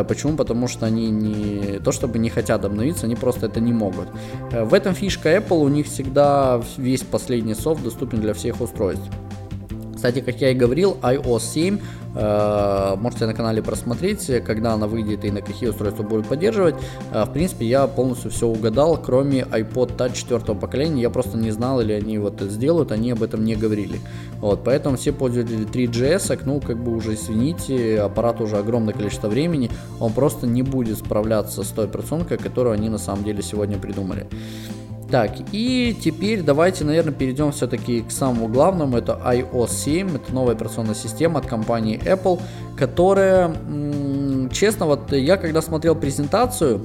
Почему? 0.07 0.35
Потому 0.35 0.67
что 0.67 0.85
они 0.85 1.09
не 1.09 1.79
то 1.79 1.91
чтобы 1.91 2.19
не 2.19 2.29
хотят 2.29 2.65
обновиться, 2.65 3.05
они 3.05 3.15
просто 3.15 3.47
это 3.47 3.59
не 3.59 3.73
могут. 3.73 4.07
В 4.51 4.73
этом 4.73 4.93
фишка 4.93 5.35
Apple, 5.35 5.59
у 5.59 5.67
них 5.67 5.87
всегда 5.87 6.61
весь 6.77 7.01
последний 7.01 7.55
софт 7.55 7.83
доступен 7.83 8.19
для 8.21 8.33
всех 8.33 8.61
устройств. 8.61 9.09
Кстати, 9.99 10.21
как 10.21 10.39
я 10.39 10.51
и 10.51 10.53
говорил, 10.53 10.95
iOS 11.01 11.41
7 11.41 11.79
э, 12.15 12.95
можете 13.01 13.25
на 13.25 13.33
канале 13.33 13.61
просмотреть, 13.61 14.31
когда 14.45 14.71
она 14.71 14.87
выйдет 14.87 15.25
и 15.25 15.29
на 15.29 15.41
какие 15.41 15.67
устройства 15.67 16.03
будет 16.03 16.25
поддерживать. 16.25 16.75
Э, 17.11 17.25
в 17.25 17.33
принципе, 17.33 17.65
я 17.65 17.85
полностью 17.85 18.31
все 18.31 18.47
угадал, 18.47 18.97
кроме 18.97 19.41
iPod 19.41 19.97
Touch 19.97 20.15
4 20.15 20.57
поколения. 20.57 21.01
Я 21.01 21.09
просто 21.09 21.37
не 21.37 21.51
знал, 21.51 21.81
или 21.81 21.91
они 21.91 22.17
вот 22.17 22.35
это 22.35 22.49
сделают, 22.49 22.93
они 22.93 23.11
об 23.11 23.21
этом 23.21 23.43
не 23.43 23.57
говорили. 23.57 23.99
Вот, 24.39 24.63
поэтому 24.63 24.95
все 24.95 25.11
пользователи 25.11 25.67
3GS, 25.67 26.43
ну, 26.45 26.61
как 26.61 26.81
бы 26.81 26.95
уже 26.95 27.15
извините, 27.15 27.99
аппарат 27.99 28.39
уже 28.39 28.55
огромное 28.55 28.93
количество 28.93 29.27
времени, 29.27 29.69
он 29.99 30.13
просто 30.13 30.47
не 30.47 30.63
будет 30.63 30.97
справляться 30.97 31.61
с 31.63 31.67
той 31.67 31.87
операционкой, 31.87 32.37
которую 32.37 32.73
они 32.73 32.87
на 32.87 32.99
самом 32.99 33.25
деле 33.25 33.41
сегодня 33.41 33.77
придумали. 33.77 34.27
Так, 35.11 35.31
и 35.51 35.97
теперь 35.99 36.43
давайте, 36.43 36.83
наверное, 36.85 37.13
перейдем 37.13 37.51
все-таки 37.51 38.01
к 38.01 38.11
самому 38.11 38.47
главному. 38.47 38.95
Это 38.95 39.19
iOS 39.25 39.71
7, 39.71 40.15
это 40.15 40.33
новая 40.33 40.53
операционная 40.53 40.93
система 40.93 41.39
от 41.39 41.47
компании 41.47 41.99
Apple, 42.05 42.39
которая, 42.77 43.51
честно, 44.51 44.85
вот 44.85 45.11
я 45.11 45.37
когда 45.37 45.63
смотрел 45.63 45.95
презентацию, 45.95 46.79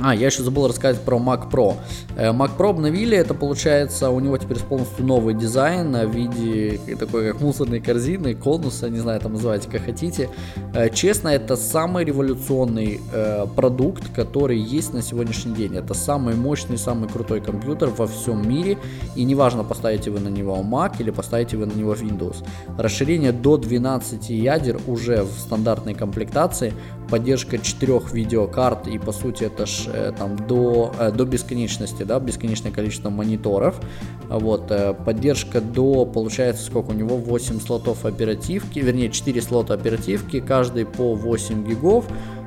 а, 0.00 0.14
я 0.14 0.26
еще 0.26 0.42
забыл 0.42 0.68
рассказать 0.68 1.00
про 1.02 1.18
Mac 1.18 1.50
Pro. 1.50 1.76
Э, 2.16 2.30
Mac 2.30 2.56
Pro 2.56 2.70
обновили, 2.70 3.16
это 3.16 3.34
получается, 3.34 4.10
у 4.10 4.20
него 4.20 4.38
теперь 4.38 4.58
полностью 4.58 5.04
новый 5.04 5.34
дизайн 5.34 5.92
в 5.92 6.14
виде 6.14 6.78
такой 6.96 7.32
как 7.32 7.40
мусорной 7.40 7.80
корзины, 7.80 8.34
конуса, 8.34 8.88
не 8.88 8.98
знаю, 8.98 9.20
там 9.20 9.32
называйте 9.32 9.68
как 9.68 9.84
хотите. 9.84 10.28
Э, 10.72 10.88
честно, 10.90 11.28
это 11.28 11.56
самый 11.56 12.04
революционный 12.04 13.00
э, 13.12 13.46
продукт, 13.56 14.04
который 14.14 14.58
есть 14.58 14.94
на 14.94 15.02
сегодняшний 15.02 15.54
день. 15.54 15.76
Это 15.76 15.94
самый 15.94 16.34
мощный, 16.34 16.78
самый 16.78 17.08
крутой 17.08 17.40
компьютер 17.40 17.88
во 17.88 18.06
всем 18.06 18.48
мире, 18.48 18.78
и 19.16 19.24
неважно, 19.24 19.64
поставите 19.64 20.10
вы 20.10 20.20
на 20.20 20.28
него 20.28 20.56
Mac 20.56 20.96
или 21.00 21.10
поставите 21.10 21.56
вы 21.56 21.66
на 21.66 21.72
него 21.72 21.94
Windows. 21.94 22.44
Расширение 22.78 23.32
до 23.32 23.56
12 23.56 24.30
ядер 24.30 24.80
уже 24.86 25.24
в 25.24 25.32
стандартной 25.40 25.94
комплектации, 25.94 26.72
поддержка 27.10 27.58
4 27.58 28.00
видеокарт, 28.12 28.86
и 28.86 28.98
по 28.98 29.12
сути 29.12 29.44
это 29.44 29.66
ж 29.66 29.87
Э, 29.92 30.12
там 30.16 30.36
до, 30.36 30.92
э, 30.98 31.10
до 31.12 31.24
бесконечности, 31.24 32.02
да, 32.02 32.18
бесконечное 32.20 32.72
количество 32.72 33.10
мониторов. 33.10 33.80
Вот, 34.28 34.70
э, 34.70 34.94
поддержка 34.94 35.60
до, 35.60 36.04
получается, 36.04 36.64
сколько 36.64 36.90
у 36.90 36.94
него, 36.94 37.16
8 37.16 37.60
слотов 37.60 38.04
оперативки, 38.04 38.78
вернее, 38.78 39.10
4 39.10 39.40
слота 39.40 39.74
оперативки, 39.74 40.40
каждый 40.40 40.86
по 40.86 41.14
8 41.14 41.66
гигов. 41.66 42.04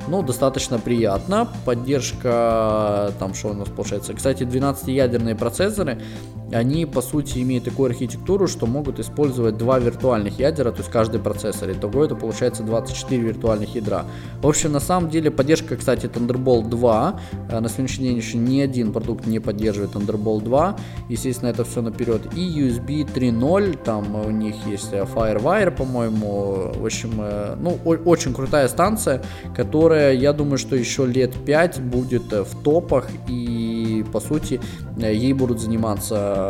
Ну, 0.07 0.23
достаточно 0.23 0.79
приятно. 0.79 1.47
Поддержка, 1.65 3.11
там, 3.19 3.33
что 3.33 3.49
у 3.49 3.53
нас 3.53 3.69
получается, 3.69 4.13
кстати, 4.13 4.43
12-ядерные 4.43 5.35
процессоры, 5.35 6.01
они 6.53 6.85
по 6.85 7.01
сути 7.01 7.39
имеют 7.39 7.65
такую 7.65 7.89
архитектуру, 7.89 8.47
что 8.47 8.65
могут 8.65 8.99
использовать 8.99 9.57
два 9.57 9.79
виртуальных 9.79 10.39
ядера, 10.39 10.71
то 10.71 10.79
есть 10.79 10.91
каждый 10.91 11.19
процессор. 11.19 11.71
Итого 11.71 12.03
это 12.03 12.15
получается 12.15 12.63
24 12.63 13.21
виртуальных 13.21 13.75
ядра. 13.75 14.05
В 14.41 14.47
общем, 14.47 14.71
на 14.71 14.79
самом 14.79 15.09
деле 15.09 15.31
поддержка, 15.31 15.77
кстати, 15.77 16.07
Thunderbolt 16.07 16.69
2. 16.69 17.19
Э, 17.49 17.59
на 17.59 17.69
сегодняшний 17.69 18.09
день 18.09 18.17
еще 18.17 18.37
ни 18.37 18.59
один 18.59 18.91
продукт 18.91 19.25
не 19.25 19.39
поддерживает 19.39 19.91
Thunderbolt 19.91 20.43
2. 20.43 20.75
Естественно, 21.09 21.49
это 21.49 21.63
все 21.63 21.81
наперед. 21.81 22.21
И 22.35 22.39
USB 22.39 23.05
3.0, 23.13 23.77
там 23.83 24.15
у 24.15 24.29
них 24.29 24.55
есть 24.67 24.91
э, 24.91 25.03
FireWire, 25.03 25.71
по-моему. 25.71 26.71
В 26.75 26.85
общем, 26.85 27.13
э, 27.19 27.55
ну, 27.59 27.77
очень 27.85 28.33
крутая 28.33 28.67
станция, 28.67 29.21
которая, 29.55 30.13
я 30.13 30.33
думаю, 30.33 30.57
что 30.57 30.75
еще 30.75 31.05
лет 31.05 31.33
5 31.45 31.81
будет 31.81 32.31
в 32.31 32.63
топах 32.63 33.07
и, 33.27 34.03
по 34.11 34.19
сути, 34.19 34.59
ей 34.97 35.33
будут 35.33 35.59
заниматься 35.59 36.40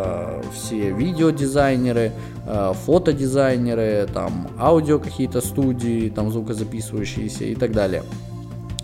все 0.54 0.92
видеодизайнеры, 0.92 2.12
э, 2.46 2.74
фотодизайнеры, 2.86 4.08
там 4.14 4.48
аудио 4.60 5.00
какие-то 5.00 5.42
студии, 5.42 6.10
там 6.10 6.32
звукозаписывающиеся 6.32 7.46
и 7.46 7.56
так 7.56 7.72
далее. 7.72 8.04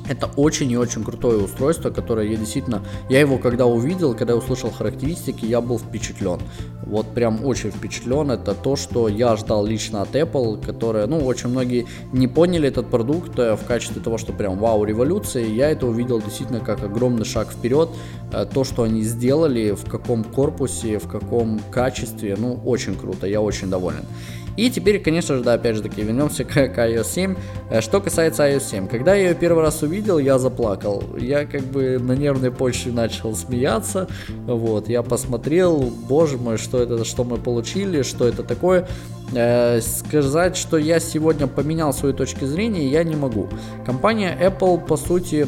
Это 0.10 0.30
очень 0.38 0.72
и 0.72 0.78
очень 0.78 1.04
крутое 1.04 1.44
устройство, 1.44 1.90
которое 1.90 2.30
я 2.30 2.38
действительно, 2.38 2.84
я 3.10 3.20
его 3.20 3.38
когда 3.38 3.66
увидел, 3.66 4.14
когда 4.14 4.34
я 4.34 4.40
услышал 4.40 4.72
характеристики, 4.72 5.46
я 5.46 5.62
был 5.62 5.80
впечатлен. 5.80 6.40
Вот 6.86 7.14
прям 7.14 7.44
очень 7.44 7.72
впечатлен. 7.72 8.32
Это 8.32 8.54
то, 8.54 8.78
что 8.78 9.10
я 9.10 9.36
ждал 9.36 9.66
лично 9.66 10.02
от 10.02 10.16
Apple, 10.16 10.66
которая, 10.66 11.08
ну, 11.08 11.20
очень 11.20 11.50
многие 11.50 11.86
не 12.14 12.28
поняли 12.28 12.70
этот 12.70 12.90
продукт 12.90 13.38
э, 13.38 13.56
в 13.56 13.66
качестве 13.66 14.02
того, 14.02 14.18
что 14.18 14.32
прям 14.32 14.58
вау, 14.58 14.86
революция. 14.86 15.46
Я 15.46 15.70
это 15.70 15.86
увидел 15.86 16.22
действительно 16.22 16.62
как 16.62 16.84
огромный 16.84 17.26
шаг 17.26 17.52
вперед. 17.52 17.90
Э, 18.32 18.46
то, 18.46 18.64
что 18.64 18.84
они 18.84 19.02
сделали, 19.02 19.72
в 19.72 19.90
каком 19.90 20.24
корпусе, 20.24 21.00
в 21.00 21.10
каком 21.10 21.60
качестве, 21.72 22.36
ну, 22.38 22.60
очень 22.64 22.96
круто, 22.96 23.28
я 23.28 23.42
очень 23.42 23.70
доволен. 23.70 24.06
И 24.58 24.72
теперь, 24.72 25.00
конечно 25.00 25.38
же, 25.38 25.44
да, 25.44 25.54
опять 25.54 25.76
же 25.76 25.84
таки, 25.84 26.02
вернемся 26.02 26.44
к, 26.44 26.52
к 26.52 26.78
iOS 26.78 27.06
7. 27.06 27.36
Э, 27.70 27.82
что 27.82 28.02
касается 28.02 28.44
iOS 28.44 28.70
7. 28.70 28.88
Когда 28.88 29.16
я 29.16 29.30
ее 29.30 29.36
первый 29.36 29.64
раз 29.64 29.84
увидел, 29.84 30.18
я 30.18 30.40
заплакал. 30.40 31.04
Я 31.18 31.46
как 31.46 31.62
бы 31.62 32.00
на 32.00 32.14
нервной 32.14 32.52
почве 32.52 32.92
начал 32.92 33.36
смеяться. 33.36 34.08
Вот, 34.46 34.90
я 34.90 35.04
посмотрел, 35.04 35.94
боже 36.10 36.38
мой, 36.38 36.58
что 36.58 36.82
это, 36.82 37.06
что 37.06 37.24
мы 37.24 37.38
получили, 37.38 38.02
что 38.02 38.28
это 38.28 38.44
такое. 38.44 38.88
Э, 39.34 39.80
сказать, 39.82 40.58
что 40.58 40.78
я 40.78 41.00
сегодня 41.00 41.48
поменял 41.48 41.94
свои 41.94 42.14
точки 42.14 42.46
зрения, 42.46 42.88
я 42.88 43.04
не 43.04 43.16
могу. 43.16 43.48
Компания 43.86 44.38
Apple, 44.42 44.84
по 44.86 44.98
сути, 44.98 45.46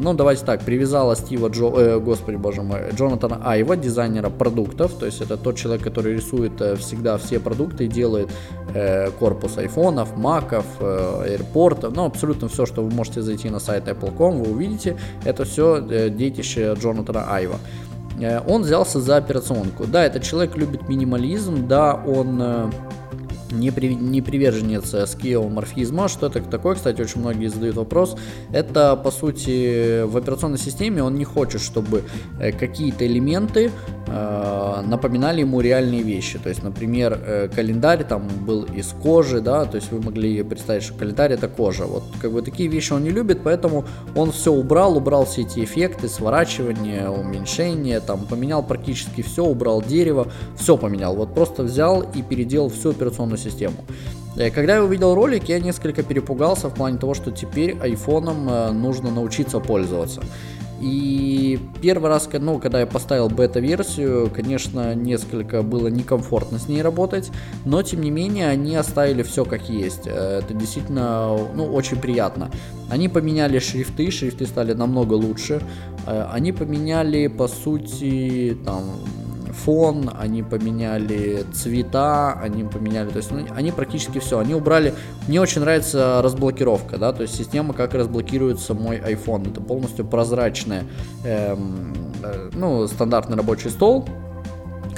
ну 0.00 0.14
давайте 0.14 0.44
так, 0.44 0.62
привязала 0.62 1.14
Стива 1.14 1.48
Джо, 1.48 1.70
э, 1.76 2.00
господи 2.00 2.36
боже 2.36 2.62
мой, 2.62 2.90
Джонатана 2.92 3.40
Айва, 3.44 3.76
дизайнера 3.76 4.30
продуктов, 4.30 4.92
то 4.94 5.06
есть 5.06 5.20
это 5.20 5.36
тот 5.36 5.56
человек, 5.56 5.84
который 5.84 6.14
рисует 6.14 6.60
э, 6.60 6.76
всегда 6.76 7.18
все 7.18 7.38
продукты 7.38 7.86
делает 7.86 8.30
э, 8.74 9.10
корпус 9.10 9.58
айфонов, 9.58 10.16
маков, 10.16 10.64
э, 10.80 11.24
аэропортов, 11.26 11.94
ну 11.94 12.06
абсолютно 12.06 12.48
все, 12.48 12.66
что 12.66 12.82
вы 12.82 12.90
можете 12.90 13.22
зайти 13.22 13.50
на 13.50 13.60
сайт 13.60 13.88
Apple.com, 13.88 14.42
вы 14.42 14.50
увидите, 14.50 14.96
это 15.24 15.44
все 15.44 15.76
э, 15.76 16.08
детище 16.08 16.74
Джонатана 16.78 17.34
Айва. 17.34 17.56
Э, 18.20 18.40
он 18.46 18.62
взялся 18.62 19.00
за 19.00 19.16
операционку. 19.16 19.86
Да, 19.86 20.04
этот 20.04 20.22
человек 20.22 20.56
любит 20.56 20.88
минимализм, 20.88 21.66
да, 21.66 21.94
он 21.94 22.40
э, 22.40 22.70
не, 23.50 23.70
при, 23.70 23.94
не 23.94 24.22
приверженец 24.22 24.94
скеоморфизма. 25.10 26.08
Что 26.08 26.26
это 26.26 26.40
такое, 26.42 26.74
кстати, 26.74 27.00
очень 27.00 27.20
многие 27.20 27.48
задают 27.48 27.76
вопрос. 27.76 28.16
Это, 28.52 28.96
по 28.96 29.10
сути, 29.10 30.02
в 30.04 30.16
операционной 30.16 30.58
системе 30.58 31.02
он 31.02 31.14
не 31.14 31.24
хочет, 31.24 31.60
чтобы 31.60 32.04
э, 32.38 32.52
какие-то 32.52 33.06
элементы 33.06 33.70
э, 34.06 34.82
напоминали 34.86 35.40
ему 35.40 35.60
реальные 35.60 36.02
вещи. 36.02 36.38
То 36.38 36.48
есть, 36.48 36.62
например, 36.62 37.18
э, 37.20 37.48
календарь 37.54 38.04
там 38.04 38.28
был 38.46 38.64
из 38.64 38.88
кожи, 39.02 39.40
да, 39.40 39.64
то 39.64 39.76
есть 39.76 39.90
вы 39.92 40.00
могли 40.00 40.42
представить, 40.42 40.82
что 40.82 40.94
календарь 40.94 41.32
это 41.32 41.48
кожа. 41.48 41.86
Вот 41.86 42.04
как 42.20 42.32
бы 42.32 42.42
такие 42.42 42.68
вещи 42.68 42.92
он 42.92 43.04
не 43.04 43.10
любит, 43.10 43.40
поэтому 43.42 43.84
он 44.14 44.32
все 44.32 44.52
убрал, 44.52 44.96
убрал 44.96 45.24
все 45.24 45.42
эти 45.42 45.64
эффекты, 45.64 46.08
сворачивание, 46.08 47.08
уменьшение, 47.08 48.00
там 48.00 48.26
поменял 48.26 48.62
практически 48.62 49.22
все, 49.22 49.44
убрал 49.44 49.82
дерево, 49.82 50.28
все 50.56 50.76
поменял. 50.76 51.14
Вот 51.16 51.34
просто 51.34 51.62
взял 51.62 52.02
и 52.02 52.22
переделал 52.22 52.68
всю 52.68 52.90
операционную 52.90 53.38
систему. 53.40 53.84
Э, 54.36 54.50
когда 54.50 54.76
я 54.76 54.84
увидел 54.84 55.14
ролик, 55.14 55.48
я 55.48 55.58
несколько 55.58 56.02
перепугался 56.02 56.68
в 56.68 56.74
плане 56.74 56.98
того, 56.98 57.14
что 57.14 57.30
теперь 57.30 57.76
айфоном 57.80 58.48
э, 58.48 58.72
нужно 58.72 59.10
научиться 59.10 59.60
пользоваться. 59.60 60.22
И 60.80 61.60
первый 61.82 62.08
раз, 62.08 62.26
ну, 62.32 62.58
когда 62.58 62.80
я 62.80 62.86
поставил 62.86 63.28
бета-версию, 63.28 64.30
конечно, 64.34 64.94
несколько 64.94 65.60
было 65.60 65.88
некомфортно 65.88 66.58
с 66.58 66.68
ней 66.68 66.80
работать, 66.80 67.30
но 67.66 67.82
тем 67.82 68.00
не 68.00 68.10
менее 68.10 68.48
они 68.48 68.76
оставили 68.76 69.22
все 69.22 69.44
как 69.44 69.68
есть. 69.68 70.06
Э, 70.06 70.40
это 70.42 70.54
действительно, 70.54 71.36
ну, 71.54 71.66
очень 71.66 71.98
приятно. 71.98 72.50
Они 72.88 73.08
поменяли 73.08 73.58
шрифты, 73.58 74.10
шрифты 74.10 74.46
стали 74.46 74.72
намного 74.72 75.14
лучше. 75.14 75.62
Они 76.06 76.50
поменяли, 76.50 77.26
по 77.28 77.46
сути, 77.46 78.56
там, 78.64 78.84
фон, 79.52 80.10
они 80.18 80.42
поменяли 80.42 81.44
цвета, 81.52 82.32
они 82.40 82.64
поменяли, 82.64 83.10
то 83.10 83.18
есть 83.18 83.30
ну, 83.30 83.44
они 83.54 83.72
практически 83.72 84.18
все, 84.18 84.38
они 84.38 84.54
убрали, 84.54 84.94
мне 85.28 85.40
очень 85.40 85.60
нравится 85.60 86.20
разблокировка, 86.22 86.98
да, 86.98 87.12
то 87.12 87.22
есть 87.22 87.34
система, 87.36 87.74
как 87.74 87.94
разблокируется 87.94 88.74
мой 88.74 88.98
iPhone, 88.98 89.50
это 89.50 89.60
полностью 89.60 90.04
прозрачная, 90.04 90.84
эм, 91.24 91.94
э, 92.22 92.50
ну, 92.52 92.86
стандартный 92.86 93.36
рабочий 93.36 93.70
стол, 93.70 94.06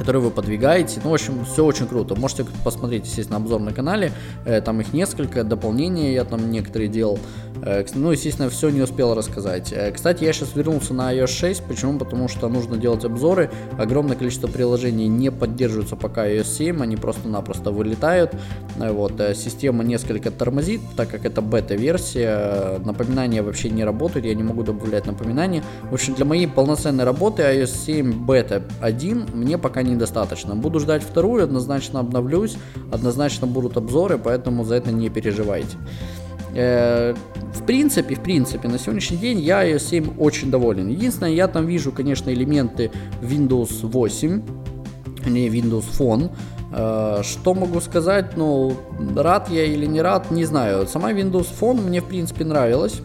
который 0.03 0.21
вы 0.21 0.33
подвигаете. 0.33 1.01
Ну, 1.05 1.11
в 1.11 1.15
общем, 1.15 1.45
все 1.45 1.65
очень 1.65 1.87
круто. 1.87 2.17
Можете 2.17 2.45
посмотреть, 2.65 3.07
естественно, 3.07 3.37
обзор 3.37 3.61
на 3.61 3.73
канале. 3.73 4.11
Э, 4.45 4.61
там 4.61 4.81
их 4.81 4.93
несколько, 4.93 5.45
дополнения 5.45 6.13
я 6.13 6.25
там 6.25 6.51
некоторые 6.51 6.89
делал. 6.89 7.21
Э, 7.65 7.85
ну, 7.95 8.11
естественно, 8.11 8.51
все 8.51 8.71
не 8.71 8.81
успел 8.81 9.15
рассказать. 9.15 9.73
Э, 9.73 9.93
кстати, 9.93 10.25
я 10.25 10.33
сейчас 10.33 10.57
вернулся 10.57 10.93
на 10.93 11.15
iOS 11.15 11.29
6. 11.29 11.63
Почему? 11.69 12.01
Потому 12.01 12.27
что 12.27 12.49
нужно 12.49 12.79
делать 12.79 13.05
обзоры. 13.05 13.49
Огромное 13.79 14.17
количество 14.17 14.49
приложений 14.49 15.07
не 15.07 15.31
поддерживаются 15.31 15.95
пока 15.95 16.29
iOS 16.29 16.47
7. 16.47 16.83
Они 16.83 16.97
просто-напросто 16.97 17.71
вылетают. 17.71 18.35
Вот, 18.77 19.13
система 19.37 19.85
несколько 19.85 20.33
тормозит, 20.33 20.81
так 20.97 21.11
как 21.11 21.25
это 21.25 21.41
бета-версия. 21.43 22.81
Напоминания 22.85 23.43
вообще 23.43 23.71
не 23.71 23.85
работают. 23.85 24.27
Я 24.27 24.35
не 24.35 24.43
могу 24.43 24.65
добавлять 24.65 25.07
напоминания. 25.07 25.63
В 25.89 25.95
общем, 25.95 26.15
для 26.15 26.25
моей 26.25 26.49
полноценной 26.49 27.05
работы 27.05 27.43
iOS 27.43 27.85
7 27.87 28.13
бета 28.27 28.65
1 28.81 29.27
мне 29.35 29.59
пока 29.59 29.83
недостаточно. 29.93 30.55
Буду 30.55 30.81
ждать 30.81 31.03
вторую, 31.03 31.45
однозначно 31.45 32.01
обновлюсь, 32.01 32.57
однозначно 32.93 33.47
будут 33.47 33.77
обзоры, 33.77 34.19
поэтому 34.19 34.65
за 34.65 34.77
это 34.77 34.93
не 34.93 35.09
переживайте. 35.09 35.77
Э, 36.55 37.15
в 37.55 37.65
принципе, 37.65 38.15
в 38.15 38.21
принципе, 38.21 38.69
на 38.69 38.79
сегодняшний 38.79 39.17
день 39.17 39.41
я 39.41 39.65
iOS 39.65 39.79
7 39.79 40.19
очень 40.19 40.51
доволен. 40.51 40.89
Единственное, 40.89 41.33
я 41.33 41.49
там 41.49 41.67
вижу, 41.67 41.93
конечно, 41.93 42.31
элементы 42.31 42.91
Windows 43.23 43.87
8, 43.87 44.43
не 45.27 45.49
Windows 45.49 45.85
Phone. 45.99 46.31
Э, 46.75 47.23
что 47.23 47.55
могу 47.55 47.81
сказать? 47.81 48.37
Ну, 48.37 48.75
рад 49.17 49.51
я 49.51 49.65
или 49.65 49.87
не 49.87 50.03
рад, 50.03 50.31
не 50.31 50.45
знаю. 50.45 50.87
Сама 50.87 51.13
Windows 51.13 51.49
Phone 51.59 51.81
мне, 51.81 52.01
в 52.01 52.07
принципе, 52.07 52.45
нравилась. 52.45 53.01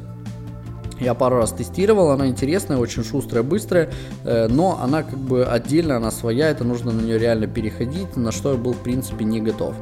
Я 0.99 1.13
пару 1.13 1.38
раз 1.38 1.51
тестировал, 1.51 2.12
она 2.12 2.27
интересная, 2.27 2.77
очень 2.77 3.03
шустрая, 3.03 3.43
быстрая, 3.43 3.89
э, 4.23 4.47
но 4.47 4.79
она 4.81 5.03
как 5.03 5.17
бы 5.17 5.45
отдельно, 5.45 5.97
она 5.97 6.12
своя, 6.12 6.49
это 6.49 6.63
нужно 6.63 6.91
на 6.91 7.01
нее 7.01 7.19
реально 7.19 7.47
переходить, 7.47 8.15
на 8.15 8.31
что 8.31 8.53
я 8.53 8.57
был 8.57 8.73
в 8.73 8.79
принципе 8.79 9.25
не 9.25 9.39
готов. 9.39 9.75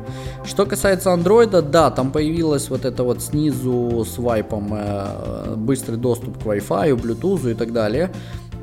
Что 0.44 0.66
касается 0.66 1.12
андроида, 1.14 1.62
да, 1.62 1.92
там 1.92 2.12
появилась 2.12 2.70
вот 2.70 2.86
это 2.86 3.04
вот 3.04 3.22
снизу 3.22 4.06
с 4.06 4.18
вайпом 4.18 4.74
э, 4.74 5.56
быстрый 5.56 5.98
доступ 5.98 6.38
к 6.44 6.46
Wi-Fi, 6.46 6.92
Bluetooth 7.00 7.52
и 7.52 7.54
так 7.54 7.72
далее. 7.72 8.12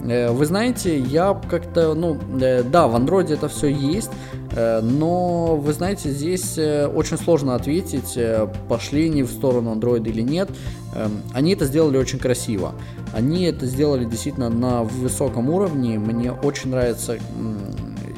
Э, 0.04 0.30
вы 0.30 0.46
знаете, 0.46 0.98
я 0.98 1.40
как-то, 1.48 1.94
ну, 1.94 2.18
да, 2.70 2.88
в 2.88 2.96
андроиде 2.96 3.34
это 3.34 3.48
все 3.48 3.68
есть, 3.68 4.10
но, 4.54 5.56
вы 5.56 5.72
знаете, 5.72 6.10
здесь 6.10 6.58
очень 6.58 7.16
сложно 7.16 7.54
ответить, 7.54 8.18
пошли 8.68 9.06
они 9.06 9.22
в 9.22 9.30
сторону 9.30 9.70
андроида 9.72 10.10
или 10.10 10.20
нет. 10.20 10.50
Эм, 10.94 11.22
они 11.32 11.54
это 11.54 11.64
сделали 11.64 11.96
очень 11.96 12.18
красиво. 12.18 12.74
Они 13.14 13.44
это 13.44 13.64
сделали 13.64 14.04
действительно 14.04 14.50
на 14.50 14.82
высоком 14.82 15.48
уровне. 15.48 15.98
Мне 15.98 16.32
очень 16.32 16.68
нравится 16.68 17.16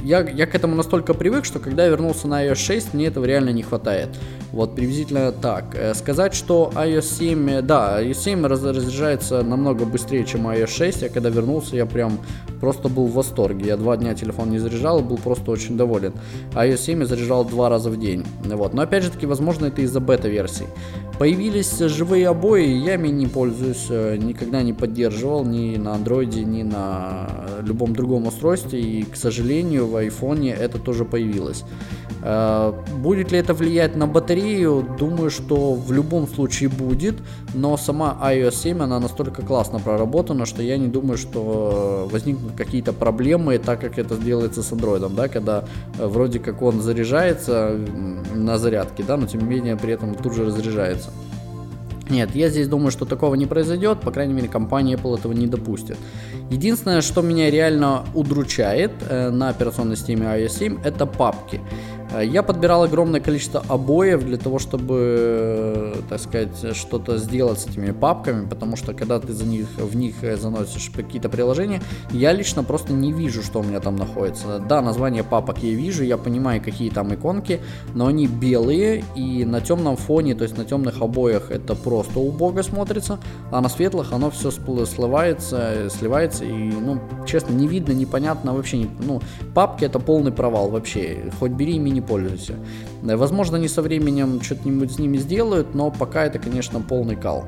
я, 0.04 0.20
я 0.20 0.46
к 0.46 0.54
этому 0.54 0.76
настолько 0.76 1.14
привык, 1.14 1.44
что 1.46 1.58
когда 1.58 1.84
я 1.84 1.88
вернулся 1.88 2.28
на 2.28 2.44
iOS 2.44 2.56
6, 2.56 2.94
мне 2.94 3.06
этого 3.06 3.24
реально 3.24 3.50
не 3.50 3.62
хватает. 3.62 4.10
Вот 4.54 4.76
приблизительно 4.76 5.32
так. 5.32 5.74
Э, 5.74 5.94
сказать, 5.94 6.32
что 6.32 6.70
iOS 6.76 7.18
7, 7.18 7.50
э, 7.50 7.62
да, 7.62 8.00
iOS 8.00 8.14
7 8.14 8.46
разряжается 8.46 9.42
намного 9.42 9.84
быстрее, 9.84 10.24
чем 10.24 10.46
iOS 10.46 10.68
6. 10.68 11.02
Я 11.02 11.08
когда 11.08 11.28
вернулся, 11.28 11.74
я 11.74 11.86
прям 11.86 12.20
просто 12.60 12.88
был 12.88 13.06
в 13.06 13.14
восторге. 13.14 13.66
Я 13.66 13.76
два 13.76 13.96
дня 13.96 14.14
телефон 14.14 14.50
не 14.50 14.60
заряжал 14.60 15.00
был 15.00 15.18
просто 15.18 15.50
очень 15.50 15.76
доволен. 15.76 16.12
iOS 16.52 16.76
7 16.76 17.00
я 17.00 17.06
заряжал 17.06 17.44
два 17.44 17.68
раза 17.68 17.90
в 17.90 17.98
день. 17.98 18.24
Вот. 18.44 18.74
Но 18.74 18.82
опять 18.82 19.02
же 19.02 19.10
таки, 19.10 19.26
возможно, 19.26 19.66
это 19.66 19.82
из-за 19.82 19.98
бета-версий. 19.98 20.66
Появились 21.18 21.78
живые 21.78 22.28
обои, 22.28 22.66
я 22.66 22.94
ими 22.94 23.08
не 23.08 23.26
пользуюсь, 23.26 23.86
э, 23.90 24.16
никогда 24.16 24.62
не 24.62 24.72
поддерживал 24.72 25.44
ни 25.44 25.76
на 25.76 25.94
андроиде, 25.94 26.44
ни 26.44 26.62
на 26.62 27.28
любом 27.62 27.92
другом 27.92 28.28
устройстве. 28.28 28.80
И, 28.80 29.02
к 29.02 29.16
сожалению, 29.16 29.88
в 29.88 29.96
айфоне 29.96 30.52
это 30.52 30.78
тоже 30.78 31.04
появилось. 31.04 31.64
Э, 32.26 32.72
будет 32.96 33.32
ли 33.32 33.38
это 33.38 33.52
влиять 33.52 33.96
на 33.96 34.06
батарею? 34.06 34.86
Думаю, 34.98 35.30
что 35.30 35.74
в 35.74 35.92
любом 35.92 36.26
случае 36.26 36.70
будет, 36.70 37.16
но 37.52 37.76
сама 37.76 38.18
iOS 38.22 38.54
7, 38.54 38.82
она 38.82 38.98
настолько 38.98 39.42
классно 39.42 39.78
проработана, 39.78 40.46
что 40.46 40.62
я 40.62 40.78
не 40.78 40.88
думаю, 40.88 41.18
что 41.18 42.08
возникнут 42.10 42.52
какие-то 42.56 42.94
проблемы, 42.94 43.58
так 43.58 43.80
как 43.80 43.98
это 43.98 44.16
делается 44.16 44.62
с 44.62 44.72
Android, 44.72 45.14
да, 45.14 45.28
когда 45.28 45.64
э, 45.98 46.06
вроде 46.06 46.38
как 46.38 46.62
он 46.62 46.80
заряжается 46.80 47.78
на 48.34 48.56
зарядке, 48.56 49.04
да, 49.06 49.18
но 49.18 49.26
тем 49.26 49.42
не 49.42 49.46
менее 49.46 49.76
при 49.76 49.92
этом 49.92 50.14
тут 50.14 50.34
же 50.34 50.46
разряжается. 50.46 51.10
Нет, 52.10 52.34
я 52.34 52.48
здесь 52.48 52.68
думаю, 52.68 52.90
что 52.90 53.06
такого 53.06 53.34
не 53.34 53.46
произойдет, 53.46 54.00
по 54.00 54.10
крайней 54.10 54.34
мере, 54.34 54.48
компания 54.48 54.94
Apple 54.94 55.18
этого 55.18 55.32
не 55.32 55.46
допустит. 55.46 55.96
Единственное, 56.50 57.00
что 57.00 57.22
меня 57.22 57.50
реально 57.50 58.04
удручает 58.14 58.92
э, 59.08 59.30
на 59.30 59.48
операционной 59.48 59.96
системе 59.96 60.26
iOS 60.26 60.58
7, 60.58 60.78
это 60.84 61.06
папки. 61.06 61.60
Э, 62.14 62.24
я 62.24 62.42
подбирал 62.42 62.84
огромное 62.84 63.20
количество 63.20 63.62
обоев 63.68 64.24
для 64.24 64.36
того, 64.36 64.58
чтобы, 64.58 64.96
э, 64.98 65.94
так 66.08 66.20
сказать, 66.20 66.76
что-то 66.76 67.18
сделать 67.18 67.60
с 67.60 67.66
этими 67.66 67.90
папками, 67.90 68.46
потому 68.46 68.76
что 68.76 68.94
когда 68.94 69.18
ты 69.18 69.32
за 69.32 69.44
них, 69.44 69.66
в 69.76 69.96
них 69.96 70.22
э, 70.22 70.36
заносишь 70.36 70.90
какие-то 70.94 71.28
приложения, 71.28 71.82
я 72.10 72.32
лично 72.32 72.62
просто 72.62 72.92
не 72.92 73.12
вижу, 73.12 73.42
что 73.42 73.60
у 73.60 73.62
меня 73.62 73.80
там 73.80 73.96
находится. 73.96 74.58
Да, 74.58 74.80
название 74.80 75.24
папок 75.24 75.58
я 75.58 75.70
вижу, 75.70 76.04
я 76.04 76.16
понимаю, 76.16 76.62
какие 76.62 76.90
там 76.90 77.14
иконки, 77.14 77.60
но 77.94 78.06
они 78.06 78.26
белые 78.26 79.04
и 79.14 79.44
на 79.44 79.60
темном 79.60 79.96
фоне, 79.96 80.34
то 80.34 80.44
есть 80.44 80.56
на 80.56 80.64
темных 80.64 81.00
обоях 81.00 81.50
это 81.50 81.74
просто 81.74 82.20
убого 82.20 82.62
смотрится, 82.62 83.18
а 83.50 83.60
на 83.60 83.68
светлых 83.68 84.12
оно 84.12 84.30
все 84.30 84.50
сливается, 84.50 85.88
сливается 85.90 86.44
и, 86.44 86.52
ну, 86.52 87.00
честно, 87.26 87.52
не 87.52 87.66
видно, 87.66 87.92
непонятно 87.92 88.54
вообще, 88.54 88.86
ну, 89.00 89.20
папки 89.54 89.84
это 89.84 89.98
полный 89.98 90.32
провал 90.32 90.70
вообще, 90.70 91.32
хоть 91.38 91.52
бери 91.52 91.78
мини 91.78 92.00
пользуйся. 92.04 92.54
Возможно, 93.02 93.56
они 93.56 93.68
со 93.68 93.82
временем 93.82 94.40
что-нибудь 94.40 94.92
с 94.92 94.98
ними 94.98 95.16
сделают, 95.16 95.74
но 95.74 95.90
пока 95.90 96.24
это, 96.24 96.38
конечно, 96.38 96.80
полный 96.80 97.16
кал. 97.16 97.44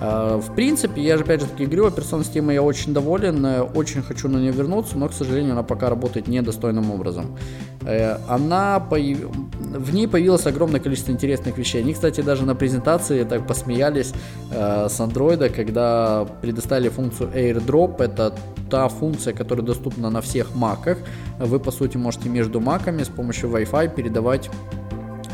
А, 0.00 0.38
в 0.38 0.54
принципе, 0.54 1.02
я 1.02 1.18
же 1.18 1.24
опять 1.24 1.42
же 1.42 1.46
таки 1.46 1.66
говорю, 1.66 1.86
операционной 1.86 2.24
системой 2.24 2.54
я 2.54 2.62
очень 2.62 2.94
доволен, 2.94 3.44
э, 3.44 3.60
очень 3.60 4.02
хочу 4.02 4.28
на 4.28 4.38
нее 4.38 4.50
вернуться, 4.50 4.96
но, 4.96 5.08
к 5.08 5.12
сожалению, 5.12 5.52
она 5.52 5.62
пока 5.62 5.90
работает 5.90 6.26
недостойным 6.26 6.90
образом. 6.90 7.36
Э, 7.82 8.16
она 8.26 8.80
появ... 8.80 9.18
В 9.60 9.94
ней 9.94 10.08
появилось 10.08 10.46
огромное 10.46 10.80
количество 10.80 11.12
интересных 11.12 11.58
вещей. 11.58 11.82
Они, 11.82 11.92
кстати, 11.92 12.22
даже 12.22 12.46
на 12.46 12.54
презентации 12.54 13.24
так 13.24 13.46
посмеялись 13.46 14.14
э, 14.50 14.88
с 14.88 14.98
андроида, 15.00 15.50
когда 15.50 16.26
предоставили 16.40 16.88
функцию 16.88 17.30
AirDrop. 17.34 18.02
Это 18.02 18.34
та 18.70 18.88
функция, 18.88 19.34
которая 19.34 19.66
доступна 19.66 20.08
на 20.08 20.22
всех 20.22 20.54
маках. 20.54 20.96
Вы, 21.38 21.60
по 21.60 21.70
сути, 21.70 21.98
можете 21.98 22.30
между 22.30 22.58
маками 22.60 23.02
с 23.02 23.08
помощью 23.08 23.50
Wi-Fi 23.50 23.94
передавать 23.94 24.48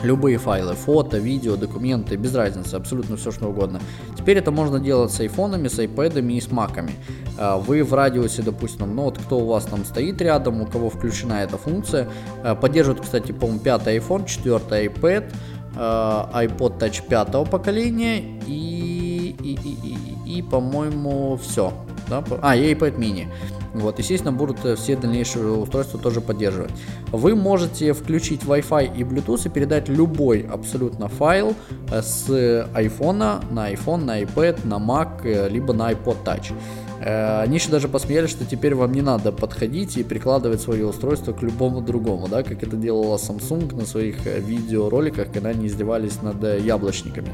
любые 0.03 0.39
файлы, 0.39 0.75
фото, 0.75 1.19
видео, 1.19 1.57
документы, 1.57 2.17
без 2.17 2.35
разницы, 2.35 2.75
абсолютно 2.75 3.17
все 3.17 3.31
что 3.31 3.49
угодно. 3.49 3.81
Теперь 4.17 4.39
это 4.39 4.51
можно 4.51 4.81
делать 4.81 5.13
с 5.13 5.21
айфонами, 5.21 5.69
с 5.69 5.79
айпэдами 5.79 6.35
и 6.35 6.41
с 6.41 6.51
маками. 6.51 6.93
А, 7.39 7.57
вы 7.57 7.83
в 7.83 7.93
радиусе, 7.95 8.43
допустим, 8.43 8.95
ну 8.95 9.05
вот 9.05 9.19
кто 9.19 9.39
у 9.39 9.47
вас 9.47 9.65
там 9.65 9.85
стоит 9.85 10.21
рядом, 10.21 10.61
у 10.63 10.67
кого 10.67 10.91
включена 10.91 11.35
эта 11.35 11.59
функция, 11.59 12.09
а, 12.43 12.55
поддерживает, 12.55 13.03
кстати, 13.03 13.33
по-моему, 13.33 13.61
пятый 13.61 13.99
iPhone, 13.99 14.27
четвертый 14.27 14.87
iPad, 14.87 15.33
iPod 15.77 16.79
Touch 16.79 17.07
пятого 17.07 17.45
поколения 17.45 18.41
и, 18.47 19.37
и, 19.39 19.53
и, 19.53 20.33
и, 20.33 20.39
и 20.39 20.43
по-моему, 20.43 21.37
все. 21.37 21.75
Да? 22.09 22.25
А, 22.41 22.57
и 22.57 22.73
iPad 22.73 22.97
mini. 22.97 23.27
Вот, 23.75 23.99
естественно, 23.99 24.33
будут 24.33 24.65
э, 24.65 24.77
все 24.77 24.97
дальнейшие 24.97 25.51
устройства 25.53 25.99
тоже 25.99 26.21
поддерживать. 26.21 26.73
Вы 27.13 27.35
можете 27.35 27.93
включить 27.93 28.43
Wi-Fi 28.43 28.97
и 28.97 29.03
Bluetooth 29.03 29.47
и 29.47 29.49
передать 29.49 29.89
любой 29.89 30.43
абсолютно 30.43 31.09
файл 31.09 31.55
э, 31.91 32.03
с 32.03 32.29
iPhone 32.29 33.45
на 33.51 33.73
iPhone, 33.73 34.05
на 34.05 34.23
iPad, 34.23 34.67
на 34.67 34.75
Mac, 34.75 35.25
э, 35.25 35.49
либо 35.49 35.73
на 35.73 35.93
iPod 35.93 36.17
Touch. 36.25 36.53
Э, 37.01 37.43
они 37.43 37.57
еще 37.57 37.71
даже 37.71 37.89
посмеялись, 37.89 38.31
что 38.31 38.45
теперь 38.45 38.75
вам 38.75 38.93
не 38.93 39.03
надо 39.03 39.33
подходить 39.33 39.97
и 39.97 40.03
прикладывать 40.03 40.61
свое 40.61 40.87
устройство 40.87 41.33
к 41.33 41.43
любому 41.43 41.81
другому, 41.81 42.29
да, 42.29 42.43
как 42.43 42.63
это 42.63 42.77
делала 42.77 43.17
Samsung 43.17 43.75
на 43.75 43.85
своих 43.85 44.27
э, 44.27 44.41
видеороликах, 44.41 45.31
когда 45.33 45.51
они 45.51 45.67
издевались 45.67 46.23
над 46.23 46.43
э, 46.43 46.61
яблочниками. 46.61 47.31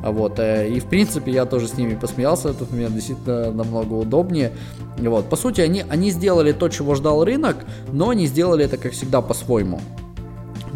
Вот, 0.00 0.38
и 0.38 0.80
в 0.80 0.86
принципе 0.86 1.32
я 1.32 1.44
тоже 1.44 1.68
с 1.68 1.76
ними 1.76 1.94
посмеялся, 1.94 2.50
этот 2.50 2.70
момент 2.70 2.94
действительно 2.94 3.52
намного 3.52 3.94
удобнее. 3.94 4.52
Вот, 4.98 5.28
по 5.28 5.36
сути, 5.36 5.60
они, 5.60 5.84
они 5.88 6.10
сделали 6.10 6.52
то, 6.52 6.68
чего 6.68 6.94
ждал 6.94 7.24
рынок, 7.24 7.56
но 7.92 8.10
они 8.10 8.26
сделали 8.26 8.64
это, 8.64 8.78
как 8.78 8.92
всегда, 8.92 9.20
по-своему. 9.20 9.80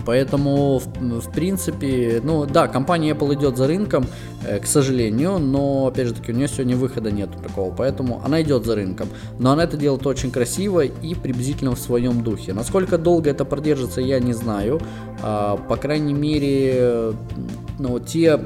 Поэтому, 0.05 0.79
в, 0.79 1.21
в 1.21 1.33
принципе, 1.33 2.21
ну 2.23 2.47
да, 2.47 2.69
компания 2.69 3.13
Apple 3.13 3.35
идет 3.35 3.57
за 3.57 3.67
рынком, 3.67 4.07
к 4.63 4.67
сожалению, 4.67 5.39
но, 5.39 5.87
опять 5.87 6.09
же 6.09 6.15
таки, 6.15 6.33
у 6.33 6.35
нее 6.35 6.49
сегодня 6.49 6.77
выхода 6.77 7.11
нет 7.11 7.31
такого, 7.43 7.75
поэтому 7.75 8.23
она 8.25 8.43
идет 8.43 8.65
за 8.65 8.75
рынком. 8.75 9.09
Но 9.39 9.53
она 9.53 9.65
это 9.65 9.77
делает 9.77 10.07
очень 10.07 10.31
красиво 10.31 10.81
и 10.81 11.15
приблизительно 11.15 11.75
в 11.75 11.79
своем 11.79 12.23
духе. 12.23 12.53
Насколько 12.53 12.99
долго 12.99 13.31
это 13.31 13.45
продержится, 13.45 14.01
я 14.01 14.19
не 14.21 14.33
знаю. 14.33 14.81
А, 15.23 15.57
по 15.57 15.77
крайней 15.77 16.15
мере, 16.15 17.15
ну, 17.79 17.99
те 17.99 18.39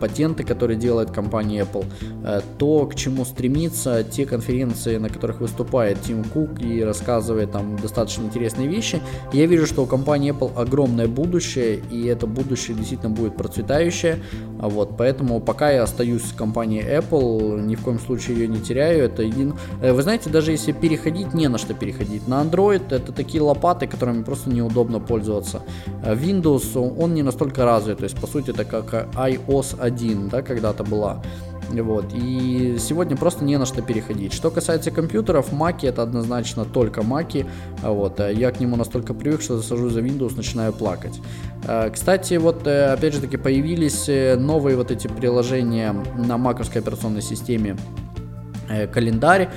патенты, 0.00 0.44
которые 0.44 0.78
делает 0.78 1.10
компания 1.10 1.62
Apple, 1.62 1.84
э, 2.24 2.40
то, 2.58 2.86
к 2.86 2.94
чему 2.94 3.24
стремится, 3.24 4.04
те 4.04 4.26
конференции, 4.26 4.96
на 4.96 5.08
которых 5.08 5.40
выступает 5.40 6.00
Тим 6.02 6.24
Кук 6.24 6.60
и 6.60 6.82
рассказывает 6.82 7.52
там 7.52 7.76
достаточно 7.76 8.22
интересные 8.22 8.68
вещи, 8.68 9.00
я 9.32 9.46
вижу, 9.46 9.66
что 9.66 9.82
у 9.82 9.86
компании 9.86 10.32
Apple 10.32 10.52
огромное 10.56 11.08
будущее, 11.08 11.80
и 11.90 12.06
это 12.06 12.26
будущее 12.26 12.76
действительно 12.76 13.10
будет 13.10 13.36
процветающее, 13.36 14.20
вот, 14.58 14.96
поэтому 14.96 15.39
пока 15.40 15.70
я 15.70 15.82
остаюсь 15.82 16.24
с 16.24 16.32
компанией 16.32 16.82
Apple, 16.82 17.60
ни 17.60 17.74
в 17.74 17.82
коем 17.82 17.98
случае 17.98 18.38
ее 18.38 18.48
не 18.48 18.60
теряю, 18.60 19.04
это 19.04 19.22
един... 19.22 19.54
Э, 19.82 19.92
вы 19.92 20.02
знаете, 20.02 20.30
даже 20.30 20.52
если 20.52 20.72
переходить, 20.72 21.34
не 21.34 21.48
на 21.48 21.58
что 21.58 21.74
переходить, 21.74 22.28
на 22.28 22.42
Android 22.42 22.82
это 22.90 23.12
такие 23.12 23.42
лопаты, 23.42 23.86
которыми 23.86 24.22
просто 24.22 24.50
неудобно 24.50 25.00
пользоваться, 25.00 25.62
э, 26.04 26.14
Windows, 26.14 26.78
он 26.78 27.14
не 27.14 27.22
настолько 27.22 27.64
развит, 27.64 27.98
то 27.98 28.04
есть, 28.04 28.20
по 28.20 28.26
сути, 28.26 28.50
это 28.50 28.64
как 28.64 29.08
iOS 29.14 29.80
1, 29.80 30.28
да, 30.28 30.42
когда-то 30.42 30.84
была. 30.84 31.22
Вот. 31.70 32.06
И 32.12 32.76
сегодня 32.78 33.16
просто 33.16 33.44
не 33.44 33.56
на 33.58 33.66
что 33.66 33.82
переходить. 33.82 34.32
Что 34.32 34.50
касается 34.50 34.90
компьютеров, 34.90 35.52
Маки 35.52 35.86
это 35.86 36.02
однозначно 36.02 36.64
только 36.64 37.02
Маки. 37.02 37.46
Вот. 37.82 38.20
Я 38.20 38.50
к 38.50 38.60
нему 38.60 38.76
настолько 38.76 39.14
привык, 39.14 39.40
что 39.40 39.56
засажу 39.56 39.88
за 39.90 40.00
Windows, 40.00 40.36
начинаю 40.36 40.72
плакать. 40.72 41.20
Э, 41.64 41.90
кстати, 41.90 42.34
вот 42.34 42.66
э, 42.66 42.92
опять 42.92 43.14
же 43.14 43.20
таки 43.20 43.36
появились 43.36 44.08
э, 44.08 44.36
новые 44.36 44.76
вот 44.76 44.90
эти 44.90 45.06
приложения 45.06 45.94
на 46.16 46.38
маковской 46.38 46.80
операционной 46.80 47.22
системе 47.22 47.76
календарь, 48.92 49.48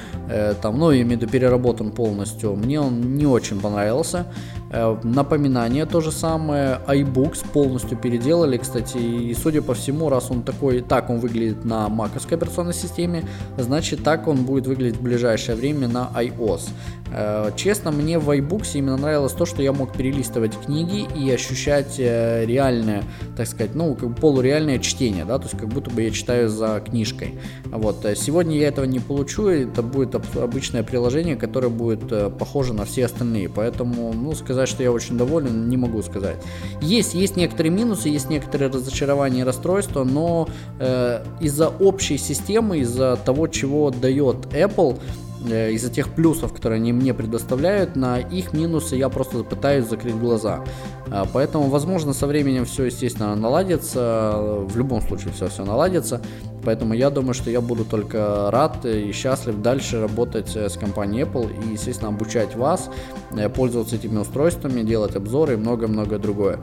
там, 0.64 0.80
ну, 0.80 0.92
имею 0.92 1.08
в 1.08 1.12
виду 1.12 1.28
переработан 1.28 1.92
полностью, 1.92 2.56
мне 2.56 2.82
он 2.82 3.16
не 3.16 3.28
очень 3.28 3.62
понравился. 3.62 4.26
Э, 4.74 4.98
напоминание 5.04 5.86
то 5.86 6.02
же 6.02 6.12
самое. 6.12 6.80
iBooks 6.88 7.46
полностью 7.54 7.96
переделали, 7.96 8.58
кстати, 8.58 8.98
и 8.98 9.34
судя 9.36 9.62
по 9.62 9.76
всему, 9.76 10.10
раз 10.10 10.32
он 10.32 10.42
такой, 10.42 10.82
так 10.82 11.12
он 11.12 11.20
выглядит 11.20 11.64
на 11.64 11.90
маковской 11.90 12.38
операционной 12.38 12.74
системе, 12.74 13.24
значит 13.56 14.04
так 14.04 14.28
он 14.28 14.46
будет 14.46 14.66
выглядеть 14.66 14.98
в 14.98 15.04
ближайшее 15.04 15.56
время 15.56 15.88
на 15.88 16.10
iOS. 16.16 16.70
Э, 17.16 17.52
честно, 17.56 17.92
мне 17.92 18.18
в 18.18 18.28
iBooks 18.32 18.72
именно 18.74 18.98
нравилось 18.98 19.34
то, 19.34 19.46
что 19.46 19.62
я 19.62 19.74
мог 19.74 19.94
перелистывать 19.96 20.60
книги 20.60 21.06
и 21.16 21.30
ощущать 21.30 22.00
э, 22.00 22.44
реальное, 22.48 23.04
так 23.38 23.46
сказать, 23.46 23.76
ну, 23.76 23.94
как 23.94 24.10
бы 24.10 24.16
полуреальное 24.16 24.80
чтение, 24.80 25.24
да, 25.24 25.38
то 25.38 25.44
есть 25.44 25.58
как 25.58 25.70
будто 25.70 25.92
бы 25.92 26.02
я 26.02 26.10
читаю 26.10 26.50
за 26.50 26.82
книжкой. 26.84 27.38
Вот. 27.66 28.04
Сегодня 28.16 28.58
я 28.58 28.70
этого 28.70 28.86
не 28.86 29.00
получу, 29.00 29.50
это 29.50 29.84
будет 29.84 30.16
обычное 30.16 30.82
приложение, 30.82 31.36
которое 31.36 31.70
будет 31.70 32.38
похоже 32.40 32.74
на 32.74 32.86
все 32.86 33.06
остальные, 33.06 33.50
поэтому, 33.50 34.12
ну, 34.14 34.34
сказать 34.34 34.63
сказать, 34.64 34.70
что 34.70 34.84
я 34.84 34.92
очень 34.92 35.18
доволен, 35.18 35.70
не 35.70 35.78
могу 35.78 36.02
сказать. 36.02 36.38
Есть, 36.82 37.14
есть 37.14 37.36
некоторые 37.36 37.72
минусы, 37.72 38.10
есть 38.10 38.30
некоторые 38.30 38.70
разочарования 38.70 39.42
и 39.42 39.44
расстройства, 39.44 40.04
но 40.04 40.48
э, 40.80 41.24
из-за 41.42 41.70
общей 41.70 42.18
системы, 42.18 42.80
из-за 42.80 43.18
того, 43.26 43.48
чего 43.48 43.90
дает 43.90 44.38
Apple, 44.54 45.00
из-за 45.46 45.90
тех 45.90 46.10
плюсов, 46.10 46.54
которые 46.54 46.78
они 46.78 46.94
мне 46.94 47.14
предоставляют, 47.14 47.96
на 47.96 48.20
их 48.20 48.54
минусы 48.54 48.96
я 48.96 49.10
просто 49.10 49.44
пытаюсь 49.44 49.86
закрыть 49.86 50.16
глаза. 50.16 50.64
Э, 51.08 51.24
поэтому, 51.32 51.70
возможно, 51.70 52.14
со 52.14 52.28
временем 52.28 52.66
все, 52.66 52.86
естественно, 52.86 53.36
наладится. 53.36 54.34
В 54.68 54.78
любом 54.78 55.02
случае, 55.02 55.34
все, 55.34 55.48
все 55.48 55.66
наладится. 55.66 56.22
Поэтому 56.64 56.94
я 56.94 57.10
думаю, 57.10 57.34
что 57.34 57.50
я 57.50 57.60
буду 57.60 57.84
только 57.84 58.50
рад 58.52 58.86
и 58.86 59.12
счастлив 59.12 59.62
дальше 59.62 60.02
работать 60.02 60.56
э, 60.56 60.70
с 60.70 60.78
компанией 60.78 61.24
Apple 61.24 61.50
и, 61.52 61.74
естественно, 61.74 62.10
обучать 62.10 62.56
вас, 62.56 62.90
э, 63.32 63.50
пользоваться 63.50 63.96
этими 63.96 64.18
устройствами, 64.18 64.82
делать 64.82 65.16
обзоры 65.16 65.54
и 65.54 65.58
много-много 65.58 66.20
другое. 66.20 66.60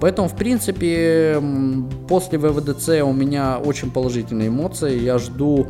Поэтому, 0.00 0.28
в 0.28 0.36
принципе, 0.36 1.42
после 2.08 2.38
ВВДЦ 2.38 3.02
у 3.02 3.12
меня 3.12 3.58
очень 3.58 3.90
положительные 3.90 4.48
эмоции. 4.48 4.98
Я 4.98 5.18
жду 5.18 5.66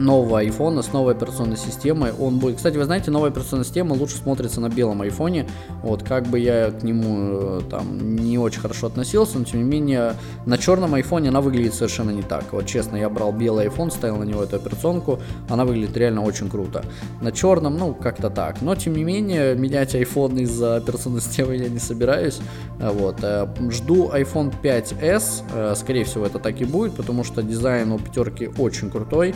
нового 0.00 0.42
iPhone 0.42 0.82
с 0.82 0.92
новой 0.92 1.12
операционной 1.12 1.56
системой. 1.56 2.12
Он 2.18 2.38
будет, 2.38 2.56
кстати, 2.56 2.76
вы 2.76 2.84
знаете, 2.84 3.10
новая 3.10 3.30
операционная 3.30 3.64
система 3.64 3.94
лучше 3.94 4.16
смотрится 4.16 4.60
на 4.60 4.68
белом 4.68 5.02
iPhone. 5.02 5.48
Вот 5.82 6.02
как 6.02 6.26
бы 6.26 6.38
я 6.38 6.70
к 6.70 6.82
нему 6.82 7.60
э, 7.60 7.60
там 7.70 8.16
не 8.16 8.38
очень 8.38 8.60
хорошо 8.60 8.88
относился, 8.88 9.38
но 9.38 9.44
тем 9.44 9.60
не 9.60 9.68
менее 9.68 10.14
на 10.46 10.58
черном 10.58 10.94
iPhone 10.94 11.28
она 11.28 11.40
выглядит 11.40 11.74
совершенно 11.74 12.10
не 12.10 12.22
так. 12.22 12.44
Вот 12.52 12.66
честно, 12.66 12.96
я 12.96 13.08
брал 13.08 13.32
белый 13.32 13.66
iPhone, 13.66 13.90
ставил 13.90 14.16
на 14.16 14.24
него 14.24 14.42
эту 14.42 14.56
операционку, 14.56 15.20
она 15.48 15.64
выглядит 15.64 15.96
реально 15.96 16.22
очень 16.22 16.48
круто. 16.48 16.84
На 17.20 17.32
черном, 17.32 17.76
ну, 17.76 17.94
как-то 17.94 18.30
так. 18.30 18.62
Но 18.62 18.74
тем 18.74 18.94
не 18.94 19.04
менее, 19.04 19.54
менять 19.54 19.94
iPhone 19.94 20.40
из-за 20.40 20.76
операционной 20.76 21.20
системы 21.20 21.56
я 21.56 21.68
не 21.68 21.78
собираюсь. 21.78 22.40
Вот. 22.78 23.18
Э, 23.22 23.46
жду 23.70 24.10
iPhone 24.12 24.52
5s, 24.62 25.42
э, 25.52 25.74
скорее 25.76 26.04
всего 26.04 26.26
это 26.26 26.38
так 26.38 26.60
и 26.60 26.64
будет, 26.64 26.94
потому 26.94 27.24
что 27.24 27.42
дизайн 27.42 27.92
у 27.92 27.98
пятерки 27.98 28.50
очень 28.58 28.90
крутой 28.90 29.34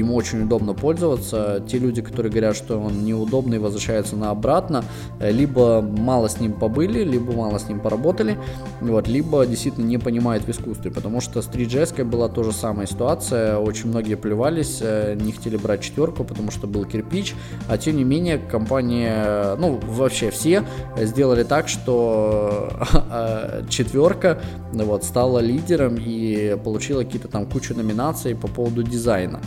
ему 0.00 0.14
очень 0.14 0.42
удобно 0.42 0.74
пользоваться. 0.74 1.62
Те 1.66 1.78
люди, 1.78 2.02
которые 2.02 2.30
говорят, 2.30 2.56
что 2.56 2.78
он 2.78 3.04
неудобный, 3.04 3.58
возвращаются 3.58 4.16
на 4.16 4.30
обратно, 4.30 4.84
э, 5.20 5.30
либо 5.30 5.80
мало 5.80 6.28
с 6.28 6.40
ним 6.40 6.52
побыли, 6.52 7.04
либо 7.04 7.32
мало 7.32 7.58
с 7.58 7.68
ним 7.68 7.80
поработали, 7.80 8.38
вот, 8.80 9.08
либо 9.08 9.46
действительно 9.46 9.86
не 9.86 9.98
понимают 9.98 10.44
в 10.44 10.50
искусстве, 10.50 10.90
потому 10.90 11.20
что 11.20 11.42
с 11.42 11.48
3GS 11.48 12.04
была 12.04 12.28
тоже 12.28 12.52
самая 12.52 12.86
ситуация, 12.86 13.58
очень 13.58 13.88
многие 13.88 14.16
плевались, 14.16 14.78
э, 14.80 15.14
не 15.14 15.32
хотели 15.32 15.56
брать 15.56 15.82
четверку, 15.82 16.24
потому 16.24 16.50
что 16.50 16.66
был 16.66 16.84
кирпич, 16.84 17.34
а 17.68 17.78
тем 17.78 17.96
не 17.96 18.04
менее 18.04 18.38
компания, 18.38 19.56
ну 19.56 19.78
вообще 19.86 20.30
все 20.30 20.64
сделали 20.96 21.44
так, 21.44 21.68
что 21.68 22.70
э, 23.10 23.62
четверка 23.68 24.40
вот, 24.72 25.04
стала 25.04 25.38
лидером 25.38 25.96
и 25.98 26.56
получила 26.62 27.04
какие-то 27.04 27.28
там 27.28 27.46
кучу 27.46 27.74
номинаций 27.74 28.34
по 28.34 28.48
поводу 28.48 28.82
дизайна. 28.82 29.40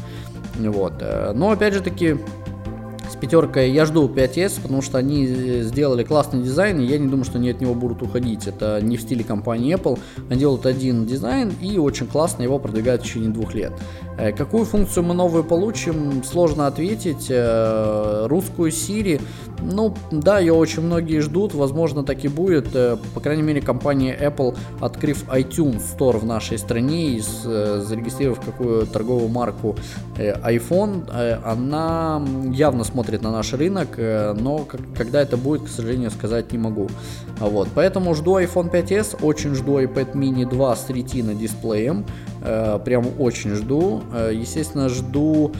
Вот. 0.56 0.94
Э, 1.02 1.32
но 1.34 1.52
опять 1.52 1.74
же 1.74 1.82
таки, 1.82 2.18
пятерка, 3.24 3.62
я 3.62 3.86
жду 3.86 4.10
5S, 4.10 4.62
потому 4.62 4.82
что 4.82 4.98
они 4.98 5.26
сделали 5.62 6.04
классный 6.04 6.44
дизайн, 6.44 6.82
и 6.82 6.86
я 6.86 6.98
не 6.98 7.08
думаю, 7.08 7.24
что 7.24 7.38
они 7.38 7.52
от 7.52 7.62
него 7.62 7.74
будут 7.74 8.02
уходить. 8.02 8.48
Это 8.48 8.82
не 8.82 8.98
в 8.98 9.02
стиле 9.02 9.24
компании 9.24 9.74
Apple. 9.74 9.98
Они 10.30 10.42
делают 10.42 10.66
один 10.66 11.06
дизайн 11.06 11.54
и 11.62 11.78
очень 11.78 12.06
классно 12.06 12.44
его 12.44 12.60
продвигают 12.60 13.02
в 13.02 13.06
течение 13.06 13.30
двух 13.30 13.54
лет. 13.54 13.72
Э, 14.18 14.32
какую 14.32 14.66
функцию 14.66 15.04
мы 15.04 15.14
новую 15.14 15.44
получим, 15.44 16.24
сложно 16.24 16.68
ответить. 16.68 17.28
Э, 17.30 18.28
русскую 18.28 18.72
Siri, 18.72 19.22
ну 19.62 19.96
да, 20.12 20.40
ее 20.40 20.54
очень 20.54 20.84
многие 20.84 21.20
ждут, 21.20 21.54
возможно 21.54 22.04
так 22.04 22.24
и 22.26 22.28
будет. 22.28 22.76
Э, 22.76 22.98
по 23.14 23.22
крайней 23.22 23.44
мере, 23.44 23.62
компания 23.62 24.18
Apple, 24.20 24.56
открыв 24.82 25.24
iTunes 25.30 25.82
Store 25.98 26.18
в 26.18 26.26
нашей 26.26 26.58
стране 26.58 27.12
и 27.12 27.20
зарегистрировав 27.22 28.42
какую 28.42 28.86
торговую 28.86 29.30
марку 29.30 29.76
iPhone, 30.18 31.10
она 31.44 32.22
явно 32.52 32.84
смотрит 32.84 33.13
на 33.22 33.32
наш 33.32 33.54
рынок, 33.54 33.98
но 33.98 34.68
когда 34.98 35.22
это 35.22 35.38
будет, 35.38 35.64
к 35.64 35.68
сожалению, 35.68 36.12
сказать 36.12 36.52
не 36.52 36.58
могу. 36.58 36.90
Вот, 37.40 37.70
поэтому 37.74 38.14
жду 38.16 38.40
iPhone 38.40 38.72
5s, 38.72 39.24
очень 39.24 39.56
жду 39.56 39.80
iPad 39.80 40.14
mini 40.14 40.50
2 40.50 40.76
с 40.76 40.90
Retina 40.90 41.36
дисплеем, 41.36 42.06
прям 42.40 43.06
очень 43.20 43.52
жду. 43.56 44.04
Э, 44.14 44.32
естественно, 44.34 44.90
жду 44.90 45.52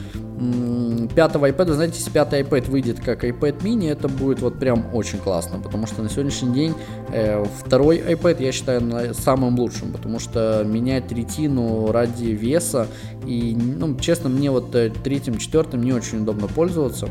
пятого 1.14 1.48
iPad. 1.48 1.72
Знаете, 1.72 1.98
если 1.98 2.10
пятый 2.10 2.42
iPad 2.42 2.68
выйдет 2.68 3.00
как 3.00 3.24
iPad 3.24 3.62
mini, 3.62 3.90
это 3.90 4.08
будет 4.08 4.40
вот 4.40 4.58
прям 4.58 4.84
очень 4.92 5.18
классно, 5.18 5.60
потому 5.60 5.86
что 5.86 6.02
на 6.02 6.10
сегодняшний 6.10 6.52
день 6.52 6.74
э, 7.12 7.44
второй 7.64 7.98
iPad 7.98 8.42
я 8.42 8.50
считаю 8.50 9.14
самым 9.14 9.58
лучшим, 9.58 9.92
потому 9.92 10.18
что 10.18 10.64
менять 10.66 11.10
ретину 11.12 11.92
ради 11.92 12.26
веса 12.26 12.88
и, 13.24 13.56
ну, 13.56 13.96
честно, 13.98 14.28
мне 14.28 14.50
вот 14.50 14.74
э, 14.74 14.90
третьим, 15.04 15.38
четвертым 15.38 15.82
не 15.82 15.92
очень 15.92 16.22
удобно 16.22 16.48
пользоваться 16.48 17.08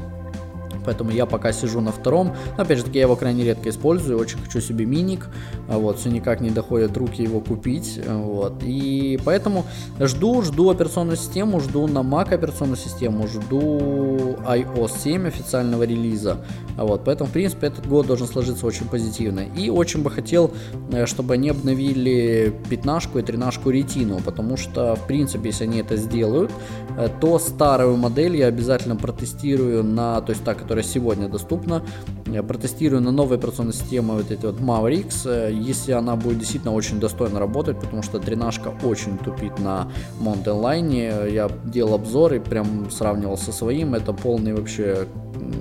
поэтому 0.85 1.11
я 1.11 1.25
пока 1.25 1.51
сижу 1.51 1.81
на 1.81 1.91
втором. 1.91 2.33
Но, 2.57 2.63
опять 2.63 2.79
же 2.79 2.83
таки, 2.85 2.97
я 2.97 3.03
его 3.03 3.15
крайне 3.15 3.43
редко 3.43 3.69
использую, 3.69 4.19
очень 4.19 4.39
хочу 4.39 4.61
себе 4.61 4.85
миник, 4.85 5.29
а 5.67 5.77
вот, 5.77 5.99
все 5.99 6.09
никак 6.09 6.41
не 6.41 6.49
доходят 6.49 6.95
руки 6.97 7.23
его 7.23 7.39
купить, 7.39 7.99
вот, 8.07 8.61
и 8.63 9.19
поэтому 9.23 9.65
жду, 9.99 10.41
жду 10.41 10.69
операционную 10.69 11.17
систему, 11.17 11.59
жду 11.59 11.87
на 11.87 11.99
Mac 11.99 12.33
операционную 12.33 12.77
систему, 12.77 13.27
жду 13.27 14.37
iOS 14.47 14.91
7 15.03 15.27
официального 15.27 15.83
релиза, 15.83 16.37
вот, 16.77 17.03
поэтому, 17.05 17.29
в 17.29 17.33
принципе, 17.33 17.67
этот 17.67 17.87
год 17.87 18.07
должен 18.07 18.27
сложиться 18.27 18.65
очень 18.65 18.87
позитивно, 18.87 19.41
и 19.41 19.69
очень 19.69 20.01
бы 20.01 20.09
хотел, 20.09 20.51
э, 20.91 21.05
чтобы 21.05 21.35
они 21.35 21.49
обновили 21.49 22.53
15 22.69 23.15
и 23.15 23.21
13 23.21 23.65
ретину, 23.67 24.19
потому 24.19 24.57
что, 24.57 24.95
в 24.95 25.07
принципе, 25.07 25.49
если 25.49 25.65
они 25.65 25.79
это 25.79 25.97
сделают, 25.97 26.51
э, 26.97 27.09
то 27.21 27.39
старую 27.39 27.97
модель 27.97 28.35
я 28.35 28.47
обязательно 28.47 28.95
протестирую 28.95 29.83
на, 29.83 30.21
то 30.21 30.31
есть 30.31 30.43
та, 30.43 30.53
которая 30.53 30.72
которая 30.73 30.91
сегодня 30.91 31.27
доступна. 31.29 31.83
Я 32.25 32.41
протестирую 32.41 32.99
на 32.99 33.11
новой 33.11 33.37
операционной 33.37 33.73
системе 33.73 34.13
вот 34.13 34.31
эти 34.31 34.43
вот 34.43 34.59
Mavericks, 34.59 35.21
э, 35.25 35.53
если 35.53 35.91
она 35.91 36.15
будет 36.15 36.39
действительно 36.39 36.73
очень 36.73 36.99
достойно 36.99 37.39
работать, 37.39 37.79
потому 37.79 38.01
что 38.01 38.17
тренажка 38.17 38.73
очень 38.83 39.19
тупит 39.19 39.59
на 39.59 39.91
Mountain 40.19 40.61
Line. 40.63 41.31
Я 41.31 41.47
делал 41.65 42.01
и 42.33 42.39
прям 42.39 42.89
сравнивал 42.89 43.37
со 43.37 43.51
своим, 43.51 43.93
это 43.93 44.13
полный 44.13 44.55
вообще 44.55 45.05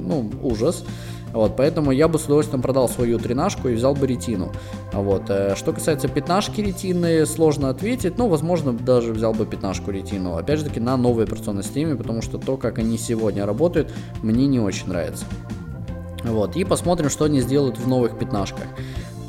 ну, 0.01 0.31
ужас. 0.42 0.83
Вот, 1.32 1.56
поэтому 1.56 1.92
я 1.92 2.08
бы 2.08 2.18
с 2.18 2.24
удовольствием 2.24 2.62
продал 2.62 2.88
свою 2.88 3.18
тренажку 3.18 3.68
и 3.68 3.74
взял 3.74 3.94
бы 3.94 4.06
ретину. 4.06 4.52
Вот. 4.92 5.24
Э, 5.28 5.54
что 5.56 5.72
касается 5.72 6.08
пятнашки 6.08 6.60
ретины, 6.60 7.24
сложно 7.26 7.70
ответить, 7.70 8.18
но, 8.18 8.28
возможно, 8.28 8.72
даже 8.72 9.12
взял 9.12 9.32
бы 9.32 9.46
пятнашку 9.46 9.90
ретину. 9.90 10.36
Опять 10.36 10.58
же 10.58 10.66
таки, 10.66 10.80
на 10.80 10.96
новой 10.96 11.24
операционной 11.24 11.62
системе, 11.62 11.96
потому 11.96 12.22
что 12.22 12.38
то, 12.38 12.56
как 12.56 12.78
они 12.78 12.98
сегодня 12.98 13.46
работают, 13.46 13.92
мне 14.22 14.46
не 14.46 14.60
очень 14.60 14.88
нравится. 14.88 15.24
Вот, 16.24 16.56
и 16.56 16.64
посмотрим, 16.64 17.10
что 17.10 17.24
они 17.24 17.40
сделают 17.40 17.78
в 17.78 17.88
новых 17.88 18.18
пятнашках 18.18 18.66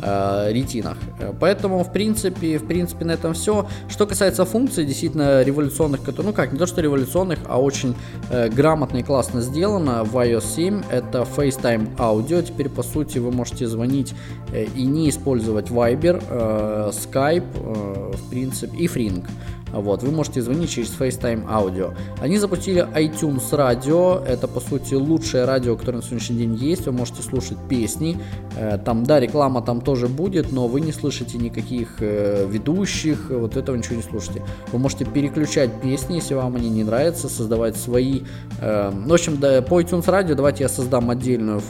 э, 0.03 0.51
ретинах. 0.51 0.97
Поэтому, 1.39 1.83
в 1.83 1.91
принципе, 1.91 2.57
в 2.57 2.67
принципе, 2.67 3.05
на 3.05 3.11
этом 3.13 3.33
все. 3.33 3.67
Что 3.89 4.05
касается 4.05 4.45
функций, 4.45 4.85
действительно 4.85 5.41
революционных, 5.41 6.01
которые, 6.01 6.27
ну 6.27 6.33
как, 6.33 6.51
не 6.51 6.59
то 6.59 6.65
что 6.65 6.81
революционных, 6.81 7.39
а 7.47 7.61
очень 7.61 7.95
э, 8.29 8.49
грамотно 8.49 8.97
и 8.97 9.03
классно 9.03 9.41
сделано 9.41 10.03
в 10.03 10.15
iOS 10.17 10.55
7, 10.55 10.83
это 10.91 11.19
FaceTime 11.21 11.89
аудио. 11.99 12.41
Теперь, 12.41 12.69
по 12.69 12.83
сути, 12.83 13.19
вы 13.19 13.31
можете 13.31 13.67
звонить 13.67 14.13
э, 14.51 14.65
и 14.75 14.85
не 14.85 15.09
использовать 15.09 15.69
Viber, 15.69 16.23
э, 16.29 16.91
Skype, 16.91 17.43
э, 17.55 18.11
в 18.15 18.29
принципе, 18.29 18.77
и 18.77 18.87
Fring. 18.87 19.25
Вот, 19.73 20.03
вы 20.03 20.12
можете 20.12 20.41
звонить 20.41 20.69
через 20.69 20.95
FaceTime 20.97 21.45
аудио. 21.49 21.93
Они 22.21 22.38
запустили 22.38 22.88
iTunes 22.95 23.55
радио. 23.55 24.19
Это, 24.25 24.47
по 24.47 24.59
сути, 24.59 24.93
лучшее 24.93 25.45
радио, 25.45 25.75
которое 25.75 25.97
на 25.97 26.03
сегодняшний 26.03 26.38
день 26.38 26.53
есть. 26.55 26.86
Вы 26.86 26.91
можете 26.91 27.23
слушать 27.23 27.57
песни. 27.67 28.19
Э, 28.55 28.77
там, 28.77 29.03
да, 29.03 29.19
реклама 29.19 29.62
там 29.62 29.81
тоже 29.81 30.07
будет, 30.07 30.51
но 30.51 30.67
вы 30.67 30.81
не 30.81 30.91
слышите 30.91 31.38
никаких 31.38 31.95
э, 31.99 32.47
ведущих. 32.47 33.29
Вот 33.29 33.57
этого 33.57 33.75
ничего 33.75 33.95
не 33.95 34.03
слушаете. 34.03 34.43
Вы 34.71 34.79
можете 34.79 35.05
переключать 35.05 35.81
песни, 35.81 36.15
если 36.15 36.36
вам 36.36 36.55
они 36.55 36.69
не 36.69 36.83
нравятся, 36.83 37.27
создавать 37.27 37.75
свои. 37.75 38.21
Э, 38.62 38.91
в 38.93 39.12
общем, 39.13 39.38
да, 39.39 39.62
по 39.62 39.81
iTunes 39.81 40.09
радио 40.09 40.36
давайте 40.36 40.63
я 40.63 40.69
создам 40.69 41.09
отдельную 41.09 41.62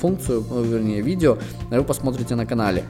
функцию, 0.00 0.44
вернее, 0.62 1.00
видео, 1.00 1.38
а 1.70 1.76
вы 1.76 1.84
посмотрите 1.84 2.34
на 2.34 2.46
канале. 2.46 2.84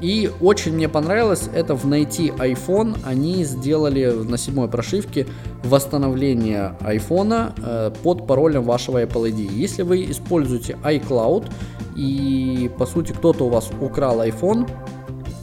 И 0.00 0.30
очень 0.40 0.74
мне 0.74 0.88
понравилось 0.88 1.48
это 1.52 1.74
в 1.74 1.86
найти 1.86 2.28
iPhone. 2.28 2.98
Они 3.04 3.44
сделали 3.44 3.67
на 3.76 4.38
седьмой 4.38 4.68
прошивке 4.68 5.26
восстановление 5.64 6.76
iPhone 6.80 7.52
э, 7.56 7.90
под 8.02 8.26
паролем 8.26 8.64
вашего 8.64 9.02
Apple 9.02 9.30
ID. 9.30 9.52
Если 9.52 9.82
вы 9.82 10.10
используете 10.10 10.76
iCloud 10.82 11.50
и 11.96 12.70
по 12.78 12.86
сути 12.86 13.12
кто-то 13.12 13.44
у 13.44 13.48
вас 13.48 13.70
украл 13.80 14.22
iPhone, 14.22 14.68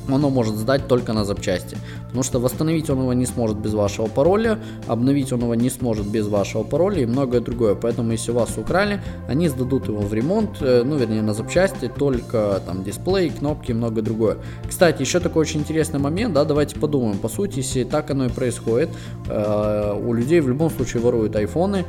оно 0.08 0.30
может 0.30 0.56
сдать 0.56 0.88
только 0.88 1.14
на 1.14 1.26
запчасти. 1.26 1.78
Потому 2.16 2.24
что 2.24 2.40
восстановить 2.40 2.90
он 2.90 3.02
его 3.02 3.12
не 3.12 3.26
сможет 3.26 3.58
без 3.58 3.74
вашего 3.74 4.08
пароля, 4.08 4.58
обновить 4.88 5.34
он 5.34 5.42
его 5.42 5.54
не 5.54 5.70
сможет 5.70 6.08
без 6.08 6.28
вашего 6.28 6.64
пароля 6.64 7.02
и 7.02 7.06
многое 7.06 7.42
другое. 7.42 7.76
Поэтому 7.76 8.14
если 8.14 8.32
вас 8.32 8.58
украли, 8.58 9.02
они 9.28 9.50
сдадут 9.50 9.90
его 9.90 10.00
в 10.00 10.14
ремонт, 10.14 10.62
э, 10.62 10.84
ну 10.86 10.96
вернее 10.96 11.22
на 11.22 11.34
запчасти, 11.34 11.92
только 11.94 12.62
там 12.66 12.86
дисплей, 12.86 13.32
кнопки 13.32 13.72
и 13.72 13.74
многое 13.74 14.02
другое. 14.02 14.38
Кстати, 14.66 15.02
еще 15.02 15.20
такой 15.20 15.42
очень 15.42 15.60
интересный 15.60 16.00
момент, 16.00 16.34
да, 16.34 16.46
давайте 16.46 16.80
подумаем. 16.80 17.18
По 17.18 17.28
сути, 17.28 17.58
если 17.58 17.84
так 17.84 18.10
оно 18.10 18.28
и 18.28 18.30
происходит, 18.30 18.92
э, 19.28 20.00
у 20.02 20.14
людей 20.14 20.40
в 20.40 20.48
любом 20.48 20.70
случае 20.70 21.04
воруют 21.04 21.36
айфоны, 21.36 21.84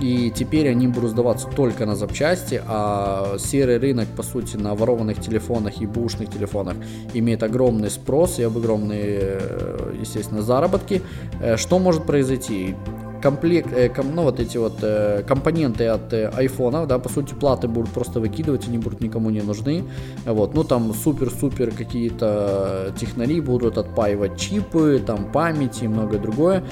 и 0.00 0.30
теперь 0.34 0.68
они 0.68 0.88
будут 0.88 1.10
сдаваться 1.10 1.46
только 1.54 1.84
на 1.84 1.94
запчасти, 1.94 2.62
а 2.66 3.36
серый 3.38 3.78
рынок, 3.78 4.08
по 4.16 4.22
сути, 4.22 4.56
на 4.56 4.74
ворованных 4.74 5.20
телефонах 5.20 5.82
и 5.82 5.86
бушных 5.86 6.30
телефонах 6.30 6.76
имеет 7.12 7.42
огромный 7.42 7.90
спрос 7.90 8.38
и 8.38 8.42
огромные, 8.42 9.18
э, 9.20 9.69
естественно, 10.00 10.42
заработки. 10.42 11.02
Э, 11.40 11.56
что 11.56 11.78
может 11.78 12.04
произойти? 12.04 12.74
комплект, 13.22 13.70
э, 13.74 13.92
ну 14.02 14.22
вот 14.22 14.40
эти 14.40 14.56
вот 14.56 14.82
компоненты 15.26 15.88
от 15.88 16.10
айфонов, 16.14 16.86
да, 16.86 16.98
по 16.98 17.10
сути 17.10 17.34
платы 17.34 17.68
будут 17.68 17.90
просто 17.90 18.18
выкидывать, 18.18 18.66
они 18.66 18.78
будут 18.78 19.02
никому 19.02 19.28
не 19.28 19.42
нужны, 19.42 19.84
вот, 20.24 20.54
ну 20.54 20.64
там 20.64 20.94
супер-супер 20.94 21.70
какие-то 21.70 22.94
технари 22.98 23.42
будут 23.42 23.76
отпаивать 23.76 24.40
чипы, 24.40 25.02
там 25.04 25.30
память 25.32 25.82
и 25.82 25.88
многое 25.88 26.18
другое, 26.18 26.64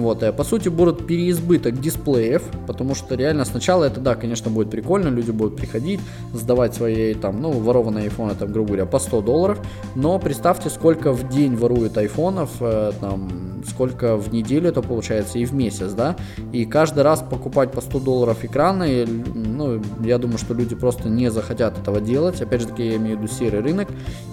вот, 0.00 0.22
и, 0.22 0.32
по 0.32 0.44
сути, 0.44 0.68
будет 0.68 1.06
переизбыток 1.06 1.80
дисплеев, 1.80 2.42
потому 2.66 2.94
что 2.94 3.14
реально 3.14 3.44
сначала 3.44 3.84
это, 3.84 4.00
да, 4.00 4.14
конечно, 4.14 4.50
будет 4.50 4.70
прикольно, 4.70 5.08
люди 5.08 5.30
будут 5.30 5.56
приходить, 5.56 6.00
сдавать 6.32 6.74
свои, 6.74 7.14
там, 7.14 7.40
ну, 7.40 7.50
ворованные 7.52 8.04
айфоны, 8.04 8.34
там, 8.34 8.52
грубо 8.52 8.68
говоря, 8.68 8.86
по 8.86 8.98
100 8.98 9.22
долларов, 9.22 9.58
но 9.94 10.18
представьте, 10.18 10.70
сколько 10.70 11.12
в 11.12 11.28
день 11.28 11.56
воруют 11.56 11.96
айфонов, 11.96 12.50
э, 12.60 12.92
там, 13.00 13.62
сколько 13.66 14.16
в 14.16 14.32
неделю 14.32 14.68
это 14.68 14.82
получается 14.82 15.38
и 15.38 15.44
в 15.44 15.54
месяц, 15.54 15.92
да, 15.92 16.16
и 16.52 16.64
каждый 16.64 17.02
раз 17.02 17.22
покупать 17.22 17.72
по 17.72 17.80
100 17.80 18.00
долларов 18.00 18.44
экраны, 18.44 19.06
ну, 19.06 19.80
я 20.00 20.18
думаю, 20.18 20.38
что 20.38 20.54
люди 20.54 20.74
просто 20.74 21.08
не 21.08 21.30
захотят 21.30 21.78
этого 21.78 22.00
делать, 22.00 22.40
опять 22.40 22.60
же 22.60 22.68
таки, 22.68 22.86
я 22.86 22.96
имею 22.96 23.18
в 23.18 23.22
виду 23.22 23.32
серый 23.32 23.60
рынок, 23.60 23.88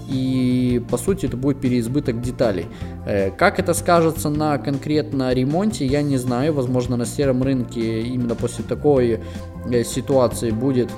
и, 0.08 0.84
по 0.90 0.98
сути, 0.98 1.26
это 1.26 1.38
будет 1.38 1.62
переизбыток 1.62 2.22
деталей. 2.22 2.68
Э, 3.06 3.32
как 3.32 3.60
это 3.60 3.74
скажется 3.74 4.30
на 4.30 4.58
конкретно 4.58 5.30
ремонте, 5.52 5.86
я 5.86 6.02
не 6.02 6.18
знаю. 6.18 6.54
Возможно, 6.54 6.98
на 6.98 7.06
сером 7.06 7.44
рынке 7.44 8.02
именно 8.02 8.36
после 8.36 8.64
такой 8.64 9.20
э, 9.70 9.84
ситуации 9.84 10.52
будет 10.52 10.90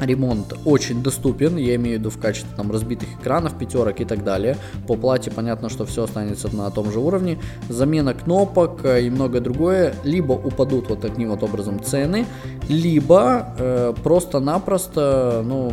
ремонт 0.00 0.54
очень 0.64 1.02
доступен, 1.02 1.56
я 1.56 1.74
имею 1.74 1.96
в 1.96 2.00
виду 2.00 2.10
в 2.10 2.18
качестве 2.18 2.50
там 2.56 2.70
разбитых 2.70 3.08
экранов, 3.20 3.58
пятерок 3.58 4.00
и 4.00 4.04
так 4.04 4.24
далее. 4.24 4.56
По 4.86 4.94
плате 4.94 5.30
понятно, 5.30 5.68
что 5.68 5.84
все 5.84 6.04
останется 6.04 6.54
на 6.54 6.70
том 6.70 6.92
же 6.92 7.00
уровне. 7.00 7.38
Замена 7.68 8.14
кнопок 8.14 8.84
э, 8.84 9.02
и 9.02 9.10
многое 9.10 9.40
другое. 9.40 9.94
Либо 10.04 10.32
упадут 10.32 10.88
вот 10.88 11.00
таким 11.00 11.30
вот 11.30 11.42
образом 11.42 11.82
цены, 11.82 12.26
либо 12.68 13.54
э, 13.58 13.94
просто-напросто, 14.02 15.42
ну, 15.44 15.72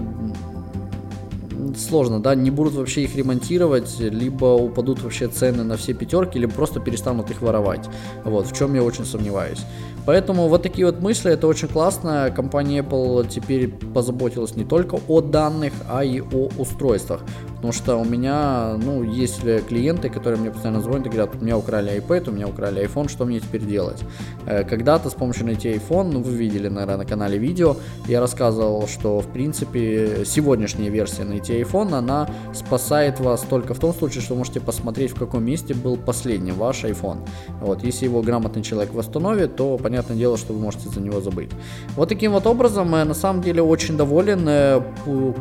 сложно, 1.80 2.20
да, 2.20 2.36
не 2.36 2.52
будут 2.52 2.74
вообще 2.74 3.04
их 3.04 3.16
ремонтировать, 3.16 4.00
либо 4.00 4.46
упадут 4.46 5.02
вообще 5.02 5.28
цены 5.28 5.64
на 5.64 5.78
все 5.78 5.94
пятерки, 5.94 6.40
либо 6.40 6.54
просто 6.54 6.80
перестанут 6.80 7.32
их 7.32 7.42
воровать. 7.42 7.90
Вот, 8.24 8.48
в 8.48 8.56
чем 8.56 8.74
я 8.76 8.84
очень 8.84 9.06
сомневаюсь. 9.06 9.64
Поэтому 10.06 10.48
вот 10.48 10.62
такие 10.62 10.86
вот 10.86 11.02
мысли, 11.02 11.32
это 11.32 11.48
очень 11.48 11.68
классно. 11.68 12.32
Компания 12.36 12.80
Apple 12.80 13.28
теперь 13.28 13.70
позаботилась 13.70 14.56
не 14.56 14.64
только 14.64 15.00
о 15.08 15.22
данных, 15.22 15.74
а 15.90 16.04
и 16.04 16.22
о 16.22 16.50
устройствах. 16.58 17.24
Потому 17.66 17.84
что 17.84 17.96
у 17.98 18.06
меня, 18.06 18.78
ну, 18.78 19.02
есть 19.02 19.42
клиенты, 19.42 20.10
которые 20.10 20.40
мне 20.40 20.52
постоянно 20.52 20.82
звонят 20.82 21.08
и 21.08 21.10
говорят, 21.10 21.34
у 21.34 21.44
меня 21.44 21.58
украли 21.58 21.98
iPad, 21.98 22.30
у 22.30 22.32
меня 22.32 22.48
украли 22.48 22.86
iPhone, 22.86 23.10
что 23.10 23.26
мне 23.26 23.40
теперь 23.40 23.66
делать? 23.66 24.04
Э, 24.46 24.64
когда-то 24.64 25.10
с 25.10 25.16
помощью 25.16 25.48
найти 25.48 25.70
iPhone, 25.70 26.12
ну, 26.12 26.22
вы 26.22 26.34
видели, 26.34 26.68
наверное, 26.68 26.98
на 26.98 27.06
канале 27.06 27.40
видео, 27.40 27.76
я 28.08 28.20
рассказывал, 28.20 28.88
что, 28.88 29.20
в 29.20 29.26
принципе, 29.34 30.26
сегодняшняя 30.26 30.90
версия 30.90 31.24
найти 31.24 31.60
iPhone, 31.60 31.96
она 31.96 32.30
спасает 32.54 33.20
вас 33.20 33.42
только 33.42 33.74
в 33.74 33.80
том 33.80 33.96
случае, 33.96 34.22
что 34.22 34.36
вы 34.36 34.40
можете 34.40 34.60
посмотреть, 34.60 35.14
в 35.14 35.18
каком 35.18 35.44
месте 35.44 35.74
был 35.74 35.98
последний 35.98 36.52
ваш 36.52 36.84
iPhone. 36.84 37.28
Вот, 37.62 37.84
если 37.84 38.06
его 38.06 38.22
грамотный 38.22 38.62
человек 38.62 38.94
восстановит, 38.94 39.56
то, 39.56 39.80
понятное 39.80 40.18
дело, 40.18 40.38
что 40.38 40.54
вы 40.54 40.60
можете 40.60 40.90
за 40.90 41.02
него 41.02 41.20
забыть. 41.20 41.50
Вот 41.96 42.10
таким 42.10 42.34
вот 42.34 42.46
образом, 42.46 42.94
э, 42.94 43.04
на 43.06 43.16
самом 43.16 43.42
деле, 43.42 43.64
очень 43.64 43.98
доволен. 43.98 44.46
Э, 44.48 44.82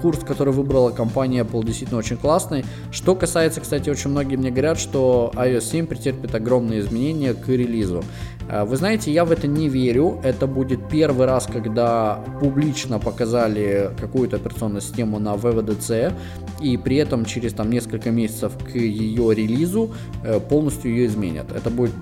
курс, 0.01 0.20
который 0.20 0.55
выбрала 0.55 0.89
компания 0.89 1.43
Apple, 1.43 1.62
действительно 1.66 1.99
очень 1.99 2.14
очень 2.15 2.21
классный. 2.21 2.65
Что 2.91 3.15
касается, 3.15 3.61
кстати, 3.61 3.91
очень 3.91 4.11
многие 4.11 4.37
мне 4.37 4.51
говорят, 4.51 4.79
что 4.79 5.33
iOS 5.35 5.61
7 5.61 5.87
претерпит 5.87 6.35
огромные 6.35 6.81
изменения 6.81 7.35
к 7.35 7.49
релизу. 7.49 8.03
А, 8.49 8.65
вы 8.65 8.77
знаете, 8.77 9.12
я 9.12 9.25
в 9.25 9.33
это 9.33 9.47
не 9.47 9.69
верю. 9.69 10.21
Это 10.23 10.47
будет 10.47 10.89
первый 10.89 11.27
раз, 11.27 11.47
когда 11.47 12.21
публично 12.41 12.99
показали 12.99 13.91
какую-то 13.99 14.37
операционную 14.37 14.81
систему 14.81 15.19
на 15.19 15.35
VVDC, 15.35 16.12
и 16.61 16.77
при 16.77 16.97
этом 16.97 17.25
через 17.25 17.53
там 17.53 17.71
несколько 17.71 18.11
месяцев 18.11 18.53
к 18.65 18.77
ее 18.77 19.35
релизу 19.35 19.93
э, 20.23 20.41
полностью 20.41 20.91
ее 20.91 21.07
изменят. 21.07 21.47
Это 21.53 21.71
будет 21.71 21.93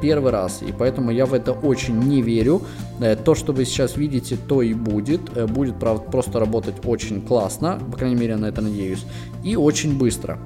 первый 0.00 0.32
раз, 0.32 0.62
и 0.62 0.72
поэтому 0.72 1.10
я 1.10 1.26
в 1.26 1.34
это 1.34 1.52
очень 1.52 1.98
не 1.98 2.22
верю. 2.22 2.62
Э, 3.00 3.16
то, 3.16 3.34
что 3.34 3.52
вы 3.52 3.64
сейчас 3.64 3.96
видите, 3.96 4.36
то 4.36 4.62
и 4.62 4.74
будет. 4.74 5.20
Э, 5.36 5.46
будет, 5.46 5.78
правда, 5.78 6.04
просто 6.10 6.38
работать 6.38 6.76
очень 6.84 7.22
классно, 7.22 7.80
по 7.90 7.96
крайней 7.96 8.16
мере, 8.16 8.36
на 8.36 8.46
это 8.46 8.62
надеюсь, 8.62 9.04
и 9.44 9.56
очень 9.56 9.98
быстро. 9.98 10.38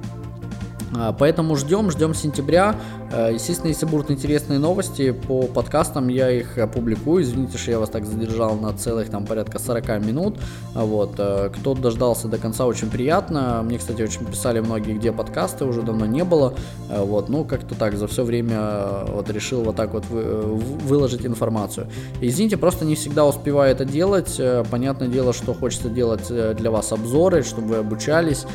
А, 0.95 1.13
поэтому 1.13 1.55
ждем, 1.55 1.91
ждем 1.91 2.13
сентября. 2.13 2.75
Э, 3.11 3.31
естественно, 3.33 3.69
если 3.69 3.85
будут 3.85 4.11
интересные 4.11 4.59
новости 4.59 5.11
по 5.11 5.43
подкастам, 5.43 6.07
я 6.07 6.31
их 6.31 6.57
опубликую. 6.57 7.23
Извините, 7.23 7.57
что 7.57 7.71
я 7.71 7.79
вас 7.79 7.89
так 7.89 8.05
задержал 8.05 8.55
на 8.55 8.73
целых 8.73 9.09
там 9.09 9.25
порядка 9.25 9.59
40 9.59 10.05
минут. 10.05 10.37
А 10.75 10.85
вот. 10.85 11.15
Э, 11.17 11.49
кто 11.53 11.73
дождался 11.73 12.27
до 12.27 12.37
конца, 12.37 12.65
очень 12.65 12.89
приятно. 12.89 13.61
Мне, 13.63 13.77
кстати, 13.77 14.01
очень 14.01 14.25
писали 14.25 14.59
многие, 14.59 14.93
где 14.93 15.11
подкасты, 15.11 15.65
уже 15.65 15.81
давно 15.81 16.05
не 16.05 16.23
было. 16.23 16.53
Э, 16.89 17.03
вот. 17.03 17.29
Ну, 17.29 17.43
как-то 17.43 17.75
так, 17.75 17.97
за 17.97 18.07
все 18.07 18.23
время 18.23 19.05
вот 19.07 19.29
решил 19.29 19.63
вот 19.63 19.75
так 19.75 19.93
вот 19.93 20.05
выложить 20.09 21.25
информацию. 21.25 21.87
Извините, 22.21 22.57
просто 22.57 22.85
не 22.85 22.95
всегда 22.95 23.25
успеваю 23.25 23.71
это 23.71 23.85
делать. 23.85 24.39
Понятное 24.71 25.07
дело, 25.07 25.33
что 25.33 25.53
хочется 25.53 25.89
делать 25.89 26.27
для 26.27 26.71
вас 26.71 26.91
обзоры, 26.91 27.43
чтобы 27.43 27.67
вы 27.67 27.75
обучались, 27.77 28.45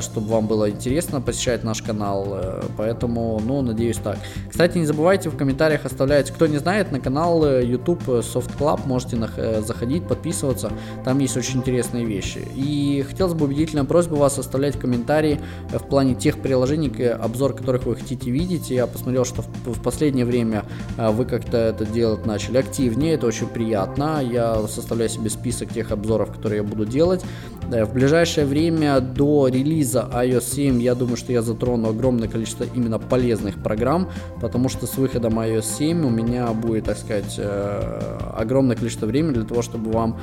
чтобы 0.00 0.28
вам 0.28 0.46
было 0.46 0.70
интересно 0.70 1.20
посещать 1.20 1.64
наш 1.64 1.81
канал. 1.82 2.36
Поэтому, 2.76 3.40
ну, 3.44 3.62
надеюсь, 3.62 3.96
так. 3.96 4.18
Кстати, 4.50 4.78
не 4.78 4.86
забывайте 4.86 5.30
в 5.30 5.36
комментариях 5.36 5.84
оставлять, 5.84 6.30
кто 6.30 6.46
не 6.46 6.58
знает, 6.58 6.92
на 6.92 7.00
канал 7.00 7.44
э, 7.44 7.64
YouTube 7.64 8.02
Soft 8.06 8.58
Club 8.58 8.80
можете 8.86 9.18
э, 9.36 9.62
заходить, 9.66 10.06
подписываться, 10.06 10.70
там 11.04 11.18
есть 11.18 11.36
очень 11.36 11.60
интересные 11.60 12.04
вещи. 12.04 12.46
И 12.54 13.04
хотелось 13.08 13.34
бы 13.34 13.46
убедительная 13.46 13.84
просьба 13.84 14.16
вас 14.16 14.38
оставлять 14.38 14.78
комментарии 14.78 15.40
э, 15.72 15.78
в 15.78 15.84
плане 15.84 16.14
тех 16.14 16.38
приложений, 16.38 17.08
обзор 17.08 17.54
которых 17.54 17.86
вы 17.86 17.96
хотите 17.96 18.30
видеть. 18.30 18.70
Я 18.70 18.86
посмотрел, 18.86 19.24
что 19.24 19.42
в 19.64 19.82
последнее 19.82 20.26
время 20.26 20.64
вы 20.98 21.24
как-то 21.24 21.56
это 21.56 21.86
делать 21.86 22.26
начали 22.26 22.58
активнее, 22.58 23.14
это 23.14 23.26
очень 23.26 23.46
приятно. 23.46 24.20
Я 24.22 24.66
составляю 24.68 25.08
себе 25.08 25.30
список 25.30 25.72
тех 25.72 25.90
обзоров, 25.90 26.32
которые 26.32 26.58
я 26.58 26.62
буду 26.62 26.84
делать. 26.84 27.24
В 27.62 27.94
ближайшее 27.94 28.44
время 28.44 29.00
до 29.00 29.48
релиза 29.48 30.08
iOS 30.12 30.54
7 30.54 30.82
я 30.82 30.94
думаю, 30.94 31.16
что 31.16 31.32
я 31.32 31.40
затрону 31.40 31.71
огромное 31.90 32.28
количество 32.28 32.64
именно 32.64 32.98
полезных 32.98 33.62
программ 33.62 34.08
потому 34.40 34.68
что 34.68 34.86
с 34.86 34.96
выходом 34.96 35.38
iOS 35.38 35.78
7 35.78 36.04
у 36.04 36.10
меня 36.10 36.48
будет, 36.52 36.84
так 36.84 36.98
сказать, 36.98 37.36
э, 37.38 38.18
огромное 38.34 38.76
количество 38.76 39.06
времени 39.06 39.34
для 39.34 39.44
того, 39.44 39.62
чтобы 39.62 39.90
вам 39.90 40.18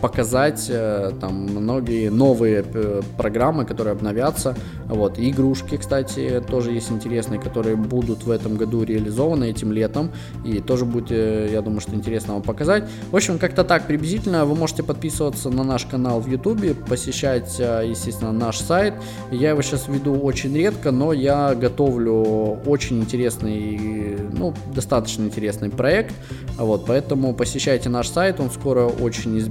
показать 0.00 0.66
э, 0.68 1.12
там 1.20 1.34
многие 1.46 2.08
новые 2.10 2.64
э, 2.72 3.02
программы, 3.16 3.64
которые 3.64 3.92
обновятся. 3.92 4.56
Вот. 4.86 5.18
игрушки, 5.18 5.76
кстати, 5.76 6.42
тоже 6.48 6.72
есть 6.72 6.90
интересные, 6.90 7.40
которые 7.40 7.76
будут 7.76 8.24
в 8.24 8.30
этом 8.30 8.56
году 8.56 8.82
реализованы 8.82 9.50
этим 9.50 9.72
летом. 9.72 10.10
И 10.44 10.60
тоже 10.60 10.84
будет, 10.84 11.10
я 11.10 11.60
думаю, 11.60 11.80
что 11.80 11.94
интересно 11.94 12.34
вам 12.34 12.42
показать. 12.42 12.84
В 13.10 13.16
общем, 13.16 13.38
как-то 13.38 13.64
так 13.64 13.86
приблизительно. 13.86 14.44
Вы 14.44 14.54
можете 14.54 14.82
подписываться 14.82 15.50
на 15.50 15.64
наш 15.64 15.84
канал 15.84 16.20
в 16.20 16.28
YouTube, 16.28 16.86
посещать, 16.88 17.58
естественно, 17.58 18.32
наш 18.32 18.58
сайт. 18.58 18.94
Я 19.30 19.50
его 19.50 19.62
сейчас 19.62 19.88
веду 19.88 20.14
очень 20.14 20.54
редко, 20.56 20.90
но 20.90 21.12
я 21.12 21.54
готовлю 21.54 22.58
очень 22.66 23.00
интересный, 23.00 24.18
ну, 24.32 24.54
достаточно 24.74 25.24
интересный 25.24 25.70
проект. 25.70 26.14
Вот, 26.56 26.86
поэтому 26.86 27.34
посещайте 27.34 27.88
наш 27.88 28.08
сайт, 28.08 28.40
он 28.40 28.50
скоро 28.50 28.86
очень 28.86 29.38
изменится, 29.38 29.47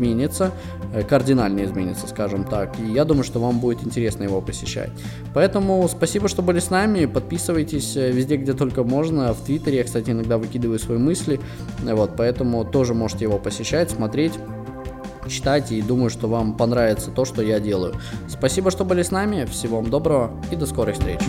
э, 0.93 1.03
кардинально 1.03 1.65
изменится, 1.65 2.07
скажем 2.07 2.43
так. 2.43 2.79
И 2.79 2.91
я 2.91 3.05
думаю, 3.05 3.23
что 3.23 3.39
вам 3.39 3.59
будет 3.59 3.83
интересно 3.83 4.23
его 4.23 4.41
посещать. 4.41 4.91
Поэтому 5.33 5.87
спасибо, 5.89 6.27
что 6.27 6.41
были 6.41 6.59
с 6.59 6.69
нами. 6.69 7.05
Подписывайтесь 7.05 7.95
э, 7.95 8.11
везде, 8.11 8.37
где 8.37 8.53
только 8.53 8.83
можно. 8.83 9.33
В 9.33 9.41
Твиттере 9.45 9.77
я, 9.77 9.83
кстати, 9.83 10.11
иногда 10.11 10.37
выкидываю 10.37 10.79
свои 10.79 10.97
мысли. 10.97 11.39
Вот, 11.83 12.11
поэтому 12.15 12.65
тоже 12.65 12.93
можете 12.93 13.25
его 13.25 13.37
посещать, 13.37 13.91
смотреть 13.91 14.33
читать 15.29 15.71
и 15.71 15.81
думаю, 15.81 16.09
что 16.09 16.27
вам 16.27 16.55
понравится 16.55 17.11
то, 17.11 17.25
что 17.25 17.41
я 17.41 17.59
делаю. 17.59 17.95
Спасибо, 18.29 18.71
что 18.71 18.85
были 18.85 19.01
с 19.01 19.11
нами, 19.11 19.45
всего 19.45 19.77
вам 19.77 19.89
доброго 19.89 20.31
и 20.51 20.55
до 20.55 20.65
скорых 20.65 20.95
встреч. 20.95 21.19